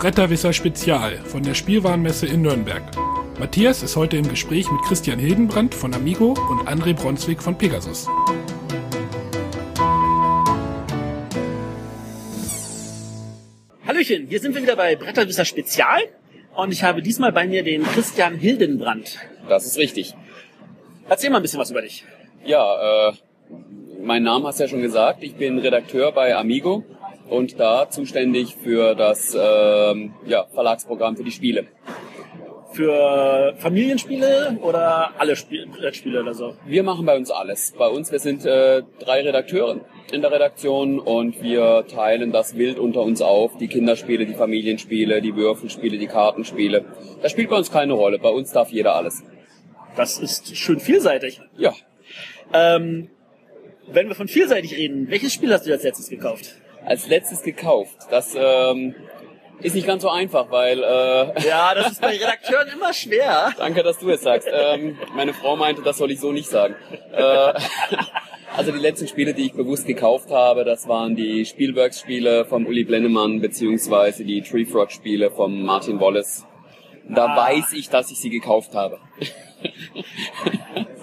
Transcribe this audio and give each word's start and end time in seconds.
Bretterwisser 0.00 0.54
Spezial 0.54 1.18
von 1.26 1.42
der 1.42 1.52
Spielwarenmesse 1.52 2.24
in 2.24 2.40
Nürnberg. 2.40 2.82
Matthias 3.38 3.82
ist 3.82 3.96
heute 3.96 4.16
im 4.16 4.26
Gespräch 4.26 4.64
mit 4.72 4.80
Christian 4.80 5.18
Hildenbrand 5.18 5.74
von 5.74 5.92
Amigo 5.92 6.28
und 6.48 6.66
André 6.66 6.94
Bronswig 6.94 7.42
von 7.42 7.58
Pegasus. 7.58 8.08
Hallöchen, 13.86 14.26
hier 14.26 14.40
sind 14.40 14.54
wir 14.54 14.62
wieder 14.62 14.76
bei 14.76 14.96
Bretterwisser 14.96 15.44
Spezial 15.44 16.00
und 16.56 16.72
ich 16.72 16.82
habe 16.82 17.02
diesmal 17.02 17.32
bei 17.32 17.46
mir 17.46 17.62
den 17.62 17.82
Christian 17.82 18.36
Hildenbrand. 18.36 19.18
Das 19.50 19.66
ist 19.66 19.76
richtig. 19.76 20.14
Erzähl 21.10 21.28
mal 21.28 21.40
ein 21.40 21.42
bisschen 21.42 21.60
was 21.60 21.70
über 21.70 21.82
dich. 21.82 22.06
Ja, 22.46 23.10
äh, 23.10 23.12
mein 24.02 24.22
Name 24.22 24.46
hast 24.46 24.60
du 24.60 24.64
ja 24.64 24.70
schon 24.70 24.80
gesagt. 24.80 25.22
Ich 25.22 25.34
bin 25.34 25.58
Redakteur 25.58 26.10
bei 26.12 26.34
Amigo 26.34 26.86
und 27.30 27.58
da 27.58 27.88
zuständig 27.88 28.56
für 28.56 28.94
das 28.94 29.36
ähm, 29.40 30.12
ja, 30.26 30.46
Verlagsprogramm 30.52 31.16
für 31.16 31.24
die 31.24 31.30
Spiele. 31.30 31.66
Für 32.72 33.54
Familienspiele 33.58 34.58
oder 34.62 35.10
alle 35.18 35.34
Spiel 35.34 35.66
Brettspiele 35.66 36.20
oder 36.20 36.34
so? 36.34 36.54
Wir 36.66 36.82
machen 36.82 37.04
bei 37.04 37.16
uns 37.16 37.30
alles. 37.30 37.74
Bei 37.76 37.88
uns, 37.88 38.12
wir 38.12 38.20
sind 38.20 38.44
äh, 38.44 38.82
drei 39.00 39.22
Redakteure 39.22 39.80
in 40.12 40.20
der 40.22 40.30
Redaktion 40.30 41.00
und 41.00 41.42
wir 41.42 41.84
teilen 41.92 42.30
das 42.30 42.56
wild 42.56 42.78
unter 42.78 43.02
uns 43.02 43.22
auf. 43.22 43.56
Die 43.58 43.66
Kinderspiele, 43.66 44.24
die 44.26 44.34
Familienspiele, 44.34 45.20
die 45.20 45.34
Würfelspiele, 45.34 45.98
die 45.98 46.06
Kartenspiele. 46.06 46.84
Das 47.22 47.32
spielt 47.32 47.50
bei 47.50 47.56
uns 47.56 47.72
keine 47.72 47.94
Rolle. 47.94 48.18
Bei 48.18 48.30
uns 48.30 48.52
darf 48.52 48.70
jeder 48.70 48.94
alles. 48.94 49.24
Das 49.96 50.18
ist 50.18 50.56
schön 50.56 50.78
vielseitig. 50.78 51.40
Ja, 51.56 51.74
Ähm, 52.52 53.10
wenn 53.86 54.08
wir 54.08 54.14
von 54.14 54.28
vielseitig 54.28 54.76
reden, 54.76 55.10
welches 55.10 55.32
Spiel 55.32 55.52
hast 55.52 55.66
du 55.66 55.72
als 55.72 55.82
letztes 55.82 56.08
gekauft? 56.08 56.59
Als 56.84 57.06
letztes 57.08 57.42
gekauft. 57.42 57.96
Das 58.10 58.34
ähm, 58.36 58.94
ist 59.60 59.74
nicht 59.74 59.86
ganz 59.86 60.02
so 60.02 60.08
einfach, 60.08 60.50
weil 60.50 60.78
äh, 60.82 61.46
Ja, 61.46 61.74
das 61.74 61.92
ist 61.92 62.00
bei 62.00 62.08
Redakteuren 62.16 62.68
immer 62.72 62.92
schwer. 62.92 63.52
Danke, 63.58 63.82
dass 63.82 63.98
du 63.98 64.10
es 64.10 64.22
sagst. 64.22 64.48
Ähm, 64.50 64.98
meine 65.14 65.32
Frau 65.34 65.56
meinte, 65.56 65.82
das 65.82 65.98
soll 65.98 66.10
ich 66.10 66.20
so 66.20 66.32
nicht 66.32 66.48
sagen. 66.48 66.74
Äh, 67.12 67.52
also 68.56 68.72
die 68.72 68.78
letzten 68.78 69.06
Spiele, 69.08 69.34
die 69.34 69.46
ich 69.46 69.52
bewusst 69.52 69.86
gekauft 69.86 70.30
habe, 70.30 70.64
das 70.64 70.88
waren 70.88 71.14
die 71.16 71.44
Spielworks-Spiele 71.44 72.44
vom 72.46 72.66
Uli 72.66 72.84
Blennemann 72.84 73.40
beziehungsweise 73.40 74.24
die 74.24 74.42
Tree 74.42 74.64
Frog-Spiele 74.64 75.30
vom 75.30 75.62
Martin 75.62 76.00
Wallace. 76.00 76.46
Da 77.08 77.26
Ah. 77.26 77.36
weiß 77.48 77.72
ich, 77.74 77.88
dass 77.90 78.10
ich 78.10 78.18
sie 78.20 78.30
gekauft 78.30 78.74
habe. 78.74 78.98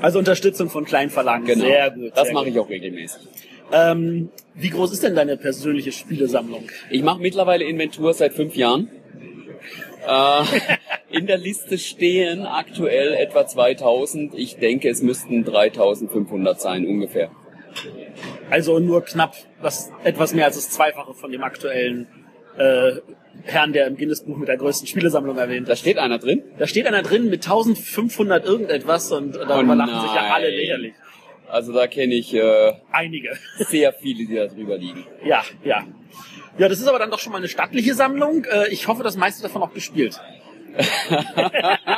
Also 0.01 0.19
Unterstützung 0.19 0.69
von 0.69 0.85
kleinen 0.85 1.09
Verlagen. 1.09 1.45
Genau. 1.45 1.65
Sehr 1.65 1.91
gut. 1.91 2.11
das 2.15 2.25
sehr 2.25 2.33
mache 2.33 2.45
gut. 2.45 2.53
ich 2.53 2.59
auch 2.59 2.69
regelmäßig. 2.69 3.21
Ähm, 3.71 4.29
wie 4.53 4.69
groß 4.69 4.91
ist 4.91 5.03
denn 5.03 5.15
deine 5.15 5.37
persönliche 5.37 5.91
Spielesammlung? 5.91 6.69
Ich 6.89 7.03
mache 7.03 7.21
mittlerweile 7.21 7.65
Inventur 7.65 8.13
seit 8.13 8.33
fünf 8.33 8.55
Jahren. 8.55 8.89
Äh, 10.07 10.43
in 11.09 11.27
der 11.27 11.37
Liste 11.37 11.77
stehen 11.77 12.45
aktuell 12.45 13.13
etwa 13.13 13.45
2000. 13.45 14.33
Ich 14.35 14.57
denke, 14.57 14.89
es 14.89 15.01
müssten 15.01 15.43
3500 15.43 16.59
sein 16.59 16.85
ungefähr. 16.85 17.31
Also 18.49 18.79
nur 18.79 19.03
knapp 19.03 19.35
das 19.61 19.91
etwas 20.03 20.33
mehr 20.33 20.45
als 20.45 20.55
das 20.55 20.69
Zweifache 20.69 21.13
von 21.13 21.31
dem 21.31 21.43
aktuellen 21.43 22.07
äh, 22.57 22.93
Herrn, 23.43 23.73
der 23.73 23.87
im 23.87 23.97
Guinness-Buch 23.97 24.37
mit 24.37 24.47
der 24.47 24.57
größten 24.57 24.87
Spielesammlung 24.87 25.37
erwähnt. 25.37 25.69
Da 25.69 25.75
steht 25.75 25.97
einer 25.97 26.17
drin. 26.17 26.41
Da 26.57 26.65
steht 26.65 26.87
einer 26.87 27.03
drin 27.03 27.29
mit 27.29 27.45
1500 27.45 28.45
irgendetwas 28.45 29.11
und 29.11 29.35
da 29.35 29.59
Oh 29.59 29.61
lachen 29.61 30.01
sich 30.01 30.15
ja 30.15 30.33
alle 30.33 30.49
lächerlich. 30.49 30.93
Also 31.49 31.73
da 31.73 31.87
kenne 31.87 32.15
ich 32.15 32.33
äh, 32.33 32.73
Einige. 32.91 33.37
sehr 33.57 33.93
viele, 33.93 34.25
die 34.25 34.35
da 34.35 34.47
drüber 34.47 34.77
liegen. 34.77 35.05
Ja, 35.23 35.43
ja. 35.63 35.85
Ja, 36.57 36.67
das 36.67 36.79
ist 36.79 36.87
aber 36.87 36.99
dann 36.99 37.11
doch 37.11 37.19
schon 37.19 37.31
mal 37.31 37.37
eine 37.37 37.47
stattliche 37.47 37.93
Sammlung. 37.93 38.45
Äh, 38.45 38.69
ich 38.69 38.87
hoffe, 38.87 39.03
das 39.03 39.15
meiste 39.15 39.43
davon 39.43 39.61
auch 39.61 39.73
gespielt. 39.73 40.19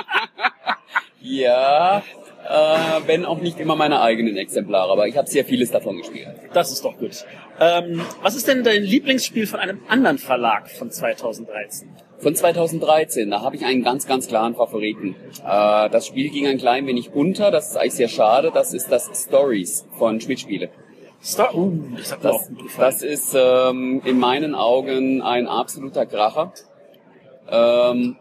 Ja, 1.21 2.01
äh, 2.47 3.01
wenn 3.05 3.25
auch 3.25 3.39
nicht 3.39 3.59
immer 3.59 3.75
meine 3.75 4.01
eigenen 4.01 4.37
Exemplare, 4.37 4.91
aber 4.91 5.07
ich 5.07 5.17
habe 5.17 5.29
sehr 5.29 5.43
vieles 5.43 5.69
davon 5.69 5.97
gespielt. 5.97 6.29
Das 6.53 6.71
ist 6.71 6.85
doch 6.85 6.97
gut. 6.97 7.25
Ähm, 7.59 8.01
was 8.21 8.35
ist 8.35 8.47
denn 8.47 8.63
dein 8.63 8.83
Lieblingsspiel 8.83 9.45
von 9.45 9.59
einem 9.59 9.81
anderen 9.89 10.17
Verlag 10.17 10.69
von 10.69 10.89
2013? 10.89 11.89
Von 12.19 12.35
2013, 12.35 13.31
da 13.31 13.41
habe 13.41 13.55
ich 13.55 13.63
einen 13.65 13.81
ganz, 13.81 14.05
ganz 14.05 14.27
klaren 14.27 14.53
Favoriten. 14.53 15.15
Äh, 15.45 15.89
das 15.89 16.05
Spiel 16.05 16.29
ging 16.29 16.47
ein 16.47 16.57
klein 16.57 16.85
wenig 16.85 17.13
unter, 17.13 17.49
das 17.49 17.69
ist 17.69 17.77
eigentlich 17.77 17.93
sehr 17.93 18.09
schade. 18.09 18.51
Das 18.53 18.73
ist 18.73 18.91
das 18.91 19.09
Stories 19.25 19.87
von 19.97 20.19
Schmidt 20.19 20.41
Spiele. 20.41 20.69
Star 21.23 21.55
uh, 21.55 21.71
das 21.97 22.11
hat 22.11 22.23
Das, 22.23 22.51
das 22.77 23.01
ist 23.03 23.35
ähm, 23.37 24.01
in 24.03 24.19
meinen 24.19 24.53
Augen 24.55 25.21
ein 25.21 25.47
absoluter 25.47 26.05
Kracher. 26.05 26.53
Ähm, 27.49 28.17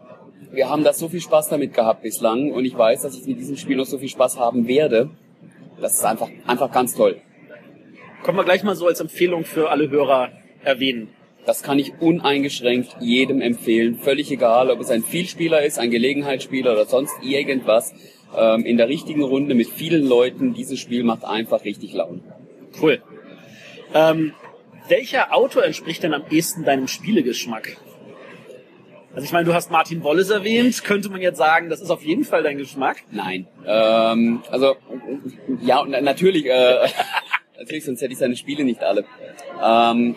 wir 0.51 0.69
haben 0.69 0.83
da 0.83 0.93
so 0.93 1.09
viel 1.09 1.21
Spaß 1.21 1.49
damit 1.49 1.73
gehabt 1.73 2.01
bislang 2.01 2.51
und 2.51 2.65
ich 2.65 2.77
weiß, 2.77 3.01
dass 3.01 3.15
ich 3.15 3.25
mit 3.25 3.37
diesem 3.37 3.57
Spiel 3.57 3.77
noch 3.77 3.85
so 3.85 3.97
viel 3.97 4.09
Spaß 4.09 4.39
haben 4.39 4.67
werde. 4.67 5.09
Das 5.81 5.95
ist 5.95 6.05
einfach, 6.05 6.29
einfach 6.47 6.71
ganz 6.71 6.95
toll. 6.95 7.21
Können 8.23 8.37
wir 8.37 8.43
gleich 8.43 8.63
mal 8.63 8.75
so 8.75 8.87
als 8.87 8.99
Empfehlung 8.99 9.43
für 9.43 9.69
alle 9.69 9.89
Hörer 9.89 10.29
erwähnen. 10.63 11.09
Das 11.49 11.63
kann 11.63 11.79
ich 11.79 11.93
uneingeschränkt 11.99 12.97
jedem 12.99 13.41
empfehlen. 13.41 13.97
Völlig 13.97 14.29
egal, 14.29 14.69
ob 14.69 14.79
es 14.81 14.91
ein 14.91 15.01
Vielspieler 15.01 15.65
ist, 15.65 15.79
ein 15.79 15.89
Gelegenheitsspieler 15.89 16.73
oder 16.73 16.85
sonst 16.85 17.15
irgendwas. 17.23 17.91
Ähm, 18.37 18.65
in 18.65 18.77
der 18.77 18.87
richtigen 18.87 19.23
Runde 19.23 19.55
mit 19.55 19.67
vielen 19.67 20.07
Leuten, 20.07 20.53
dieses 20.53 20.79
Spiel 20.79 21.03
macht 21.03 21.25
einfach 21.25 21.65
richtig 21.65 21.93
Laune. 21.93 22.21
Cool. 22.79 23.01
Ähm, 23.95 24.33
welcher 24.89 25.35
Autor 25.35 25.65
entspricht 25.65 26.03
denn 26.03 26.13
am 26.13 26.21
ehesten 26.29 26.65
deinem 26.65 26.87
Spielegeschmack? 26.87 27.77
Also 29.15 29.25
ich 29.25 29.31
meine, 29.31 29.45
du 29.45 29.55
hast 29.55 29.71
Martin 29.71 30.03
Wallace 30.03 30.29
erwähnt. 30.29 30.83
Könnte 30.83 31.09
man 31.09 31.19
jetzt 31.19 31.39
sagen, 31.39 31.71
das 31.71 31.81
ist 31.81 31.89
auf 31.89 32.03
jeden 32.03 32.25
Fall 32.25 32.43
dein 32.43 32.59
Geschmack? 32.59 32.97
Nein. 33.09 33.47
Ähm, 33.65 34.43
also, 34.51 34.75
ja, 35.63 35.83
natürlich, 35.83 36.45
äh, 36.45 36.87
natürlich, 37.57 37.85
sonst 37.85 38.03
hätte 38.03 38.13
ich 38.13 38.19
seine 38.19 38.35
Spiele 38.35 38.63
nicht 38.63 38.83
alle. 38.83 39.03
Ähm, 39.59 40.15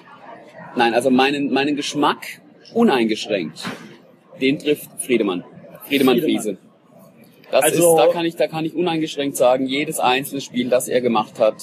nein, 0.77 0.95
also 0.95 1.11
meinen, 1.11 1.53
meinen 1.53 1.77
Geschmack 1.77 2.41
uneingeschränkt, 2.75 3.65
den 4.41 4.59
trifft 4.59 4.89
Friedemann. 4.99 5.45
Friedemann 5.87 6.17
Friedemann. 6.19 6.21
Friese. 6.43 6.59
Das 7.51 7.65
Also- 7.65 7.97
ist, 7.97 7.99
da 8.07 8.13
kann 8.13 8.25
ich, 8.25 8.37
da 8.37 8.47
kann 8.49 8.65
ich 8.65 8.75
uneingeschränkt 8.75 9.37
sagen, 9.37 9.67
jedes 9.67 9.99
einzelne 10.01 10.41
Spiel, 10.41 10.69
das 10.71 10.89
er 10.89 11.01
gemacht 11.01 11.39
hat, 11.39 11.63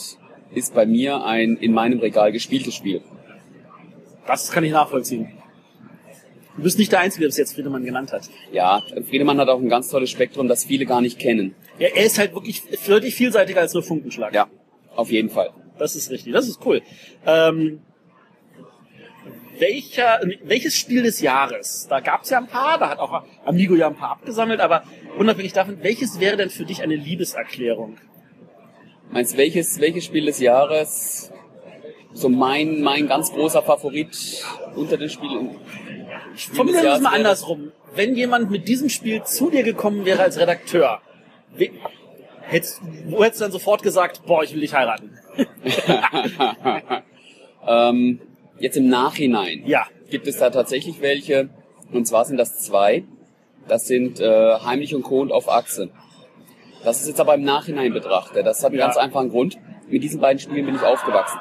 ist 0.54 0.74
bei 0.76 0.86
mir 0.86 1.24
ein 1.26 1.58
in 1.58 1.74
meinem 1.74 2.00
Regal 2.00 2.32
gespieltes 2.32 2.76
Spiel. 2.76 3.02
Das 4.28 4.52
kann 4.52 4.64
ich 4.64 4.72
nachvollziehen. 4.72 5.32
Du 6.56 6.64
bist 6.64 6.78
nicht 6.78 6.92
der 6.92 7.00
Einzige, 7.00 7.22
der 7.22 7.30
bis 7.30 7.38
jetzt 7.38 7.54
Friedemann 7.56 7.86
genannt 7.86 8.12
hat. 8.12 8.30
Ja, 8.52 8.84
Friedemann 9.08 9.40
hat 9.40 9.48
auch 9.48 9.60
ein 9.60 9.70
ganz 9.70 9.90
tolles 9.90 10.10
Spektrum, 10.10 10.48
das 10.48 10.66
viele 10.66 10.86
gar 10.86 11.02
nicht 11.02 11.18
kennen. 11.18 11.56
Ja, 11.80 11.88
er 11.88 12.06
ist 12.06 12.20
halt 12.20 12.34
wirklich 12.36 12.62
deutlich 12.86 13.16
vielseitiger 13.16 13.62
als 13.62 13.74
nur 13.74 13.82
Funkenschlag. 13.82 14.34
Ja, 14.34 14.48
auf 14.96 15.10
jeden 15.10 15.30
Fall. 15.30 15.52
Das 15.78 15.96
ist 15.96 16.12
richtig, 16.12 16.34
das 16.34 16.48
ist 16.50 16.60
cool. 16.66 16.82
Ähm, 17.26 17.80
welcher, 19.60 20.20
welches 20.44 20.76
Spiel 20.76 21.04
des 21.04 21.22
Jahres? 21.22 21.88
Da 21.90 22.00
gab 22.00 22.24
es 22.24 22.30
ja 22.30 22.38
ein 22.40 22.48
paar, 22.48 22.78
da 22.78 22.90
hat 22.90 23.00
auch 23.00 23.24
Amigo 23.46 23.76
ja 23.76 23.88
ein 23.88 23.96
paar 23.96 24.12
abgesammelt, 24.12 24.60
aber 24.60 24.84
unabhängig 25.18 25.54
davon, 25.54 25.78
welches 25.82 26.20
wäre 26.20 26.38
denn 26.38 26.50
für 26.50 26.66
dich 26.66 26.82
eine 26.82 26.96
Liebeserklärung? 26.96 27.98
Meinst 29.12 29.38
welches, 29.38 29.80
welches 29.82 30.06
Spiel 30.06 30.26
des 30.26 30.40
Jahres 30.40 31.32
so 32.14 32.30
mein, 32.30 32.82
mein 32.82 33.08
ganz 33.08 33.32
großer 33.32 33.62
Favorit 33.64 34.44
unter 34.76 34.98
den 34.98 35.10
Spielen? 35.10 35.56
Spiel 36.36 36.56
Formulieren 36.56 36.84
wir 36.84 36.94
es 36.94 37.02
mal 37.02 37.10
wäre- 37.12 37.16
andersrum. 37.18 37.72
Wenn 37.96 38.16
jemand 38.16 38.52
mit 38.52 38.68
diesem 38.68 38.88
Spiel 38.90 39.24
zu 39.24 39.50
dir 39.50 39.64
gekommen 39.64 40.06
wäre 40.06 40.22
als 40.22 40.38
Redakteur, 40.38 41.02
hättest, 42.42 42.82
wo 43.08 43.24
hättest 43.24 43.42
du 43.42 43.46
dann 43.46 43.52
sofort 43.52 43.82
gesagt, 43.82 44.22
boah, 44.28 44.44
ich 44.44 44.54
will 44.54 44.62
dich 44.62 44.74
heiraten? 44.76 45.18
ähm, 47.68 48.22
jetzt 48.60 48.78
im 48.78 48.88
Nachhinein 48.90 49.64
Ja. 49.66 49.86
gibt 50.10 50.28
es 50.28 50.38
da 50.38 50.50
tatsächlich 50.50 51.02
welche, 51.02 51.50
und 51.92 52.06
zwar 52.08 52.26
sind 52.26 52.38
das 52.38 52.60
zwei. 52.60 53.04
Das 53.68 53.86
sind 53.88 54.20
äh, 54.20 54.56
Heimlich 54.66 54.96
und 54.96 55.04
und 55.04 55.32
auf 55.32 55.50
Achse. 55.50 55.90
Das 56.84 57.02
ist 57.02 57.08
jetzt 57.08 57.20
aber 57.20 57.36
im 57.36 57.44
Nachhinein 57.44 57.94
betrachtet. 57.94 58.46
Das 58.46 58.60
hat 58.64 58.72
einen 58.72 58.80
Ja. 58.80 58.86
ganz 58.86 58.98
einfachen 58.98 59.30
Grund. 59.30 59.58
Mit 59.90 60.04
diesen 60.04 60.22
beiden 60.22 60.40
Spielen 60.40 60.66
bin 60.66 60.76
ich 60.76 60.82
aufgewachsen. 60.82 61.40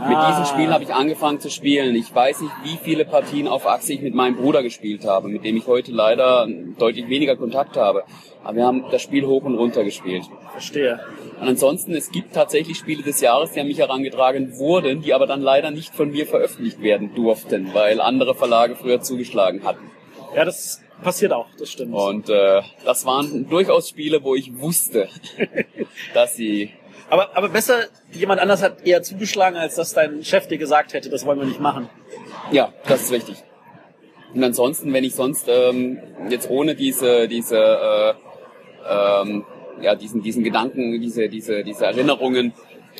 Mit 0.00 0.16
Ah. 0.16 0.28
diesen 0.30 0.46
Spielen 0.46 0.72
habe 0.72 0.82
ich 0.84 0.92
angefangen 0.92 1.38
zu 1.38 1.50
spielen. 1.50 1.94
Ich 1.94 2.12
weiß 2.12 2.40
nicht, 2.40 2.52
wie 2.64 2.76
viele 2.82 3.04
Partien 3.04 3.46
auf 3.46 3.66
Achse 3.66 3.92
ich 3.92 4.02
mit 4.02 4.14
meinem 4.14 4.36
Bruder 4.36 4.62
gespielt 4.62 5.04
habe, 5.04 5.28
mit 5.28 5.44
dem 5.44 5.56
ich 5.56 5.66
heute 5.68 5.92
leider 5.92 6.48
deutlich 6.78 7.08
weniger 7.08 7.36
Kontakt 7.36 7.76
habe. 7.76 8.02
Aber 8.42 8.56
wir 8.56 8.66
haben 8.66 8.84
das 8.90 9.02
Spiel 9.02 9.24
hoch 9.24 9.44
und 9.44 9.54
runter 9.56 9.84
gespielt. 9.84 10.24
Verstehe. 10.52 11.00
Und 11.40 11.48
ansonsten, 11.48 11.94
es 11.94 12.10
gibt 12.10 12.34
tatsächlich 12.34 12.76
Spiele 12.76 13.02
des 13.02 13.20
Jahres, 13.20 13.52
die 13.52 13.60
an 13.60 13.68
mich 13.68 13.78
herangetragen 13.78 14.58
wurden, 14.58 15.00
die 15.00 15.14
aber 15.14 15.26
dann 15.26 15.40
leider 15.40 15.70
nicht 15.70 15.94
von 15.94 16.10
mir 16.10 16.26
veröffentlicht 16.26 16.82
werden 16.82 17.14
durften, 17.14 17.70
weil 17.72 18.00
andere 18.00 18.34
Verlage 18.34 18.74
früher 18.76 19.00
zugeschlagen 19.00 19.64
hatten. 19.64 19.90
Ja, 20.36 20.44
das 20.44 20.82
passiert 21.02 21.32
auch, 21.32 21.46
das 21.58 21.70
stimmt. 21.70 21.94
Und 21.94 22.28
äh, 22.28 22.62
das 22.84 23.06
waren 23.06 23.48
durchaus 23.48 23.88
Spiele, 23.88 24.22
wo 24.24 24.34
ich 24.34 24.58
wusste, 24.58 25.08
dass 26.14 26.34
sie 26.34 26.70
Aber, 27.14 27.36
aber 27.36 27.48
besser, 27.48 27.84
jemand 28.10 28.40
anders 28.40 28.60
hat 28.60 28.84
eher 28.84 29.00
zugeschlagen, 29.04 29.56
als 29.56 29.76
dass 29.76 29.92
dein 29.92 30.24
Chef 30.24 30.48
dir 30.48 30.58
gesagt 30.58 30.94
hätte, 30.94 31.10
das 31.10 31.24
wollen 31.24 31.38
wir 31.38 31.46
nicht 31.46 31.60
machen. 31.60 31.88
Ja, 32.50 32.72
das 32.88 33.02
ist 33.02 33.12
richtig. 33.12 33.36
Und 34.34 34.42
ansonsten, 34.42 34.92
wenn 34.92 35.04
ich 35.04 35.14
sonst 35.14 35.46
ähm, 35.48 36.00
jetzt 36.28 36.50
ohne 36.50 36.74
diese, 36.74 37.28
diese, 37.28 37.56
äh, 37.56 38.14
ähm, 38.90 39.44
ja, 39.80 39.94
diesen, 39.94 40.22
diesen 40.22 40.42
Gedanken, 40.42 41.00
diese, 41.00 41.28
diese, 41.28 41.62
diese 41.62 41.86
Erinnerungen, 41.86 42.52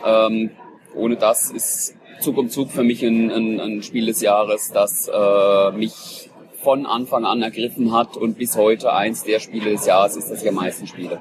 ähm, 0.07 0.53
ohne 0.95 1.17
das 1.17 1.51
ist 1.51 1.97
Zug 2.21 2.39
um 2.39 2.51
Zug 2.51 2.71
für 2.71 2.85
mich 2.85 3.03
ein, 3.03 3.33
ein, 3.33 3.59
ein 3.59 3.83
Spiel 3.83 4.07
des 4.07 4.21
Jahres, 4.21 4.71
das 4.71 5.11
äh, 5.13 5.73
mich 5.73 6.31
von 6.63 6.87
Anfang 6.87 7.25
an 7.25 7.43
ergriffen 7.43 7.93
hat 7.93 8.17
und 8.17 8.39
bis 8.39 8.57
heute 8.57 8.93
eins 8.93 9.25
der 9.25 9.41
Spiele 9.41 9.73
des 9.73 9.87
Jahres 9.87 10.17
ist, 10.17 10.31
das 10.31 10.41
ich 10.41 10.49
am 10.49 10.55
meisten 10.55 10.87
spiele. 10.87 11.19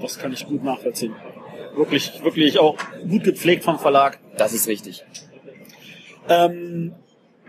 Das 0.00 0.16
kann 0.16 0.32
ich 0.32 0.46
gut 0.46 0.62
nachvollziehen. 0.62 1.16
Wirklich, 1.74 2.22
wirklich 2.22 2.58
auch 2.58 2.76
gut 3.08 3.24
gepflegt 3.24 3.64
vom 3.64 3.78
Verlag. 3.78 4.18
Das 4.36 4.52
ist 4.52 4.68
richtig. 4.68 5.04
Ähm, 6.28 6.94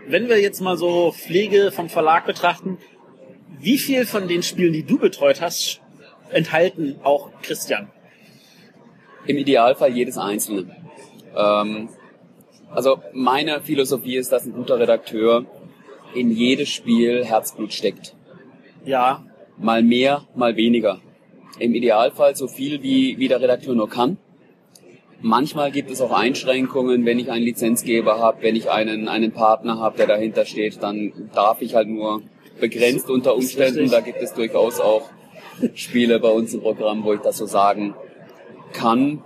wenn 0.06 0.28
wir 0.28 0.40
jetzt 0.40 0.60
mal 0.60 0.76
so 0.76 1.12
Pflege 1.12 1.70
vom 1.72 1.88
Verlag 1.88 2.26
betrachten, 2.26 2.78
wie 3.58 3.78
viel 3.78 4.06
von 4.06 4.28
den 4.28 4.42
Spielen, 4.42 4.72
die 4.72 4.84
du 4.84 4.98
betreut 4.98 5.40
hast, 5.40 5.80
enthalten 6.30 6.96
auch 7.02 7.30
Christian? 7.42 7.90
Im 9.26 9.36
Idealfall 9.36 9.92
jedes 9.92 10.18
einzelne. 10.18 10.74
Ähm, 11.36 11.88
also 12.70 13.02
meine 13.12 13.60
Philosophie 13.60 14.16
ist, 14.16 14.32
dass 14.32 14.46
ein 14.46 14.52
guter 14.52 14.78
Redakteur 14.78 15.46
in 16.14 16.30
jedes 16.30 16.68
Spiel 16.70 17.24
Herzblut 17.24 17.72
steckt. 17.72 18.14
Ja, 18.84 19.24
Mal 19.58 19.82
mehr, 19.82 20.22
mal 20.34 20.56
weniger. 20.56 21.00
Im 21.62 21.74
Idealfall 21.74 22.34
so 22.34 22.48
viel, 22.48 22.82
wie, 22.82 23.18
wie 23.18 23.28
der 23.28 23.40
Redakteur 23.40 23.74
nur 23.74 23.88
kann. 23.88 24.16
Manchmal 25.20 25.70
gibt 25.70 25.90
es 25.90 26.00
auch 26.00 26.10
Einschränkungen, 26.10 27.06
wenn 27.06 27.20
ich 27.20 27.30
einen 27.30 27.44
Lizenzgeber 27.44 28.18
habe, 28.18 28.42
wenn 28.42 28.56
ich 28.56 28.70
einen, 28.70 29.06
einen 29.06 29.30
Partner 29.30 29.78
habe, 29.78 29.96
der 29.96 30.08
dahinter 30.08 30.44
steht, 30.44 30.82
dann 30.82 31.12
darf 31.32 31.62
ich 31.62 31.76
halt 31.76 31.86
nur 31.86 32.22
begrenzt 32.60 33.08
unter 33.08 33.36
Umständen. 33.36 33.88
Da 33.88 34.00
gibt 34.00 34.20
es 34.20 34.34
durchaus 34.34 34.80
auch 34.80 35.08
Spiele 35.74 36.18
bei 36.18 36.30
uns 36.30 36.52
im 36.54 36.62
Programm, 36.62 37.04
wo 37.04 37.14
ich 37.14 37.20
das 37.20 37.36
so 37.36 37.46
sagen 37.46 37.94
kann. 38.72 39.22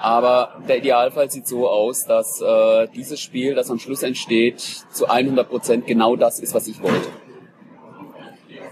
Aber 0.00 0.60
der 0.68 0.78
Idealfall 0.78 1.30
sieht 1.30 1.46
so 1.46 1.68
aus, 1.68 2.06
dass 2.06 2.40
äh, 2.40 2.88
dieses 2.92 3.20
Spiel, 3.20 3.54
das 3.54 3.70
am 3.70 3.78
Schluss 3.78 4.02
entsteht, 4.02 4.58
zu 4.90 5.08
100 5.08 5.48
Prozent 5.48 5.86
genau 5.86 6.16
das 6.16 6.40
ist, 6.40 6.52
was 6.54 6.66
ich 6.66 6.82
wollte. 6.82 7.08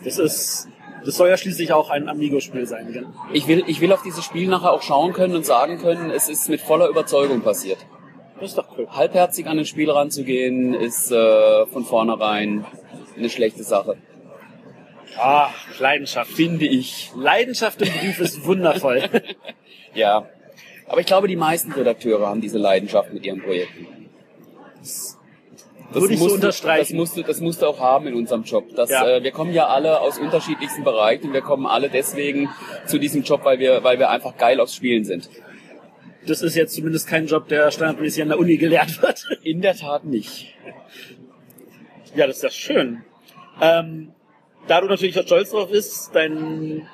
das 0.04 0.18
ist, 0.18 0.68
das 1.04 1.16
soll 1.16 1.28
ja 1.28 1.36
schließlich 1.36 1.72
auch 1.72 1.90
ein 1.90 2.08
Amigo-Spiel 2.08 2.66
sein. 2.66 2.92
gell? 2.92 3.06
Ich 3.32 3.46
will, 3.48 3.64
ich 3.66 3.80
will 3.80 3.92
auf 3.92 4.02
dieses 4.02 4.24
Spiel 4.24 4.48
nachher 4.48 4.72
auch 4.72 4.82
schauen 4.82 5.12
können 5.12 5.34
und 5.34 5.46
sagen 5.46 5.78
können, 5.78 6.10
es 6.10 6.28
ist 6.28 6.48
mit 6.48 6.60
voller 6.60 6.88
Überzeugung 6.88 7.40
passiert. 7.40 7.78
Das 8.40 8.50
ist 8.50 8.58
doch 8.58 8.66
cool. 8.76 8.88
Halbherzig 8.90 9.46
an 9.46 9.58
ein 9.58 9.66
Spiel 9.66 9.90
ranzugehen, 9.90 10.74
ist 10.74 11.10
äh, 11.10 11.66
von 11.66 11.84
vornherein 11.84 12.64
eine 13.16 13.28
schlechte 13.28 13.62
Sache. 13.62 13.96
Ah, 15.18 15.50
Leidenschaft. 15.78 16.30
Finde 16.30 16.66
ich. 16.66 17.10
Leidenschaft 17.16 17.82
im 17.82 17.92
Beruf 17.92 18.20
ist 18.20 18.44
wundervoll. 18.44 19.02
Ja. 19.92 20.28
Aber 20.86 21.00
ich 21.00 21.06
glaube, 21.06 21.26
die 21.26 21.34
meisten 21.34 21.72
Redakteure 21.72 22.28
haben 22.28 22.40
diese 22.40 22.58
Leidenschaft 22.58 23.12
mit 23.12 23.26
ihren 23.26 23.42
Projekten. 23.42 24.08
Das 24.78 25.18
Würde 25.92 26.12
ich 26.12 26.18
so 26.18 26.24
musst 26.24 26.30
du- 26.30 26.34
unterstreichen. 26.36 26.96
Das 26.96 26.98
musst, 26.98 27.16
du, 27.16 27.22
das 27.22 27.40
musst 27.40 27.62
du 27.62 27.66
auch 27.66 27.80
haben 27.80 28.06
in 28.06 28.14
unserem 28.14 28.42
Job. 28.44 28.64
Das, 28.76 28.90
Ja. 28.90 29.06
äh, 29.08 29.22
wir 29.22 29.30
kommen 29.32 29.52
ja 29.52 29.66
alle 29.66 30.00
aus 30.00 30.18
unterschiedlichsten 30.18 30.84
Bereichen 30.84 31.26
und 31.28 31.32
wir 31.32 31.40
kommen 31.42 31.66
alle 31.66 31.88
deswegen 31.90 32.48
zu 32.86 32.98
diesem 32.98 33.22
Job, 33.22 33.44
weil 33.44 33.58
wir, 33.58 33.82
weil 33.82 33.98
wir 33.98 34.10
einfach 34.10 34.36
geil 34.36 34.60
aufs 34.60 34.74
Spielen 34.74 35.04
sind. 35.04 35.28
Das 36.26 36.42
ist 36.42 36.54
jetzt 36.54 36.74
zumindest 36.74 37.08
kein 37.08 37.26
Job, 37.26 37.48
der 37.48 37.70
standardmäßig 37.70 38.22
an 38.22 38.28
der 38.28 38.38
Uni 38.38 38.56
gelehrt 38.56 39.00
wird. 39.02 39.26
In 39.42 39.62
der 39.62 39.74
Tat 39.74 40.04
nicht. 40.04 40.54
Ja, 42.14 42.26
das 42.26 42.36
ist 42.36 42.42
ja 42.42 42.50
schön. 42.50 43.02
Ähm, 43.60 44.12
da 44.66 44.80
du 44.80 44.86
natürlich 44.86 45.18
auch 45.18 45.24
stolz 45.24 45.50
drauf 45.50 45.70
bist, 45.70 46.10
dein, 46.14 46.86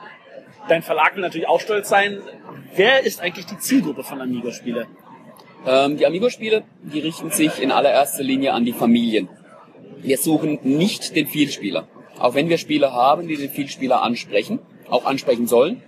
dein 0.68 0.82
Verlag 0.82 1.14
will 1.16 1.22
natürlich 1.22 1.48
auch 1.48 1.60
stolz 1.60 1.88
sein. 1.88 2.20
Wer 2.76 3.04
ist 3.04 3.20
eigentlich 3.20 3.46
die 3.46 3.58
Zielgruppe 3.58 4.04
von 4.04 4.20
Amigo-Spiele? 4.20 4.86
Ähm, 5.66 5.96
die 5.96 6.06
Amigo-Spiele, 6.06 6.62
die 6.82 7.00
richten 7.00 7.30
sich 7.30 7.60
in 7.60 7.72
allererster 7.72 8.22
Linie 8.22 8.52
an 8.52 8.64
die 8.64 8.72
Familien. 8.72 9.28
Wir 10.00 10.18
suchen 10.18 10.60
nicht 10.62 11.16
den 11.16 11.26
Vielspieler. 11.26 11.88
Auch 12.18 12.34
wenn 12.34 12.48
wir 12.48 12.58
Spiele 12.58 12.92
haben, 12.92 13.28
die 13.28 13.36
den 13.36 13.50
Vielspieler 13.50 14.02
ansprechen, 14.02 14.60
auch 14.88 15.04
ansprechen 15.04 15.46
sollen. 15.46 15.82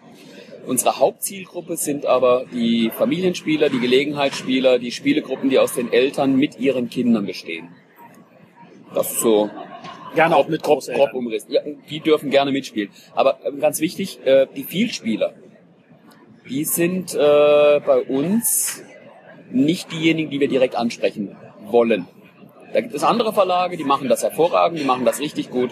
Unsere 0.66 0.98
Hauptzielgruppe 0.98 1.76
sind 1.76 2.04
aber 2.04 2.44
die 2.52 2.90
Familienspieler, 2.90 3.70
die 3.70 3.80
Gelegenheitsspieler, 3.80 4.78
die 4.78 4.90
Spielegruppen, 4.90 5.48
die 5.48 5.58
aus 5.58 5.74
den 5.74 5.92
Eltern 5.92 6.36
mit 6.36 6.58
ihren 6.58 6.90
Kindern 6.90 7.24
bestehen. 7.24 7.68
Das 8.92 9.12
ist 9.12 9.20
so 9.20 9.48
Gerne 10.14 10.36
auch 10.36 10.48
mit 10.48 10.62
grob, 10.62 10.82
grob 10.84 11.14
umrissen. 11.14 11.52
Ja, 11.52 11.60
die 11.90 12.00
dürfen 12.00 12.30
gerne 12.30 12.52
mitspielen. 12.52 12.90
Aber 13.14 13.38
ähm, 13.44 13.60
ganz 13.60 13.80
wichtig, 13.80 14.20
äh, 14.24 14.46
die 14.56 14.64
Vielspieler, 14.64 15.34
die 16.48 16.64
sind 16.64 17.14
äh, 17.14 17.80
bei 17.84 18.02
uns 18.08 18.82
nicht 19.50 19.92
diejenigen, 19.92 20.30
die 20.30 20.40
wir 20.40 20.48
direkt 20.48 20.76
ansprechen 20.76 21.36
wollen. 21.66 22.06
Da 22.72 22.80
gibt 22.80 22.94
es 22.94 23.02
andere 23.02 23.32
Verlage, 23.32 23.76
die 23.76 23.84
machen 23.84 24.08
das 24.08 24.22
hervorragend, 24.22 24.78
die 24.78 24.84
machen 24.84 25.04
das 25.04 25.20
richtig 25.20 25.50
gut. 25.50 25.70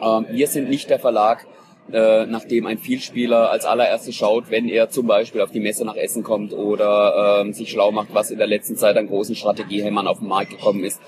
Ähm, 0.00 0.26
wir 0.30 0.46
sind 0.46 0.68
nicht 0.68 0.90
der 0.90 0.98
Verlag, 0.98 1.46
äh, 1.90 2.26
nachdem 2.26 2.66
ein 2.66 2.78
Vielspieler 2.78 3.50
als 3.50 3.64
allererstes 3.64 4.14
schaut, 4.14 4.50
wenn 4.50 4.68
er 4.68 4.90
zum 4.90 5.06
Beispiel 5.06 5.40
auf 5.40 5.50
die 5.50 5.60
Messe 5.60 5.84
nach 5.84 5.96
Essen 5.96 6.22
kommt 6.22 6.52
oder 6.52 7.40
ähm, 7.40 7.52
sich 7.52 7.70
schlau 7.70 7.92
macht, 7.92 8.08
was 8.12 8.30
in 8.30 8.38
der 8.38 8.46
letzten 8.46 8.76
Zeit 8.76 8.96
an 8.96 9.08
großen 9.08 9.34
Strategiehämmern 9.34 10.06
auf 10.06 10.18
den 10.18 10.28
Markt 10.28 10.50
gekommen 10.50 10.84
ist. 10.84 11.00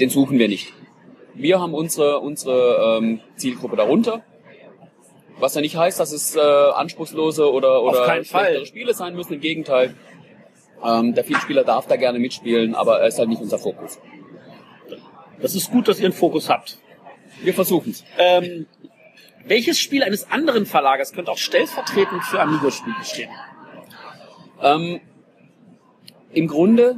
Den 0.00 0.10
suchen 0.10 0.38
wir 0.38 0.48
nicht. 0.48 0.72
Wir 1.34 1.60
haben 1.60 1.74
unsere, 1.74 2.20
unsere 2.20 2.98
ähm, 2.98 3.20
Zielgruppe 3.36 3.76
darunter. 3.76 4.22
Was 5.38 5.54
ja 5.54 5.60
nicht 5.60 5.76
heißt, 5.76 5.98
dass 5.98 6.12
es 6.12 6.36
äh, 6.36 6.40
anspruchslose 6.40 7.52
oder, 7.52 7.82
oder 7.82 8.04
schlechtere 8.04 8.24
Fall. 8.24 8.66
Spiele 8.66 8.94
sein 8.94 9.14
müssen. 9.16 9.34
Im 9.34 9.40
Gegenteil. 9.40 9.94
Ähm, 10.84 11.14
der 11.14 11.24
Vielspieler 11.24 11.64
darf 11.64 11.86
da 11.86 11.96
gerne 11.96 12.18
mitspielen, 12.18 12.74
aber 12.74 13.00
er 13.00 13.08
ist 13.08 13.18
halt 13.18 13.28
nicht 13.28 13.40
unser 13.40 13.58
Fokus. 13.58 13.98
Das 15.40 15.54
ist 15.54 15.70
gut, 15.70 15.88
dass 15.88 15.98
ihr 15.98 16.06
einen 16.06 16.14
Fokus 16.14 16.48
habt. 16.48 16.78
Wir 17.42 17.54
versuchen 17.54 17.90
es. 17.90 18.04
Ähm, 18.18 18.66
welches 19.46 19.78
Spiel 19.78 20.02
eines 20.02 20.30
anderen 20.30 20.66
Verlagers 20.66 21.12
könnte 21.12 21.30
auch 21.30 21.38
stellvertretend 21.38 22.22
für 22.24 22.40
Amigo-Spiele 22.40 22.96
stehen? 23.02 23.30
Ähm, 24.62 25.00
Im 26.32 26.48
Grunde 26.48 26.96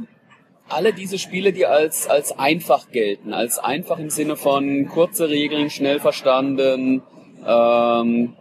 alle 0.69 0.93
diese 0.93 1.17
Spiele, 1.17 1.53
die 1.53 1.65
als, 1.65 2.07
als 2.07 2.37
einfach 2.37 2.91
gelten, 2.91 3.33
als 3.33 3.57
einfach 3.59 3.99
im 3.99 4.09
Sinne 4.09 4.35
von 4.35 4.87
kurze 4.87 5.29
Regeln, 5.29 5.69
schnell 5.69 5.99
verstanden, 5.99 7.01
ähm, 7.45 8.33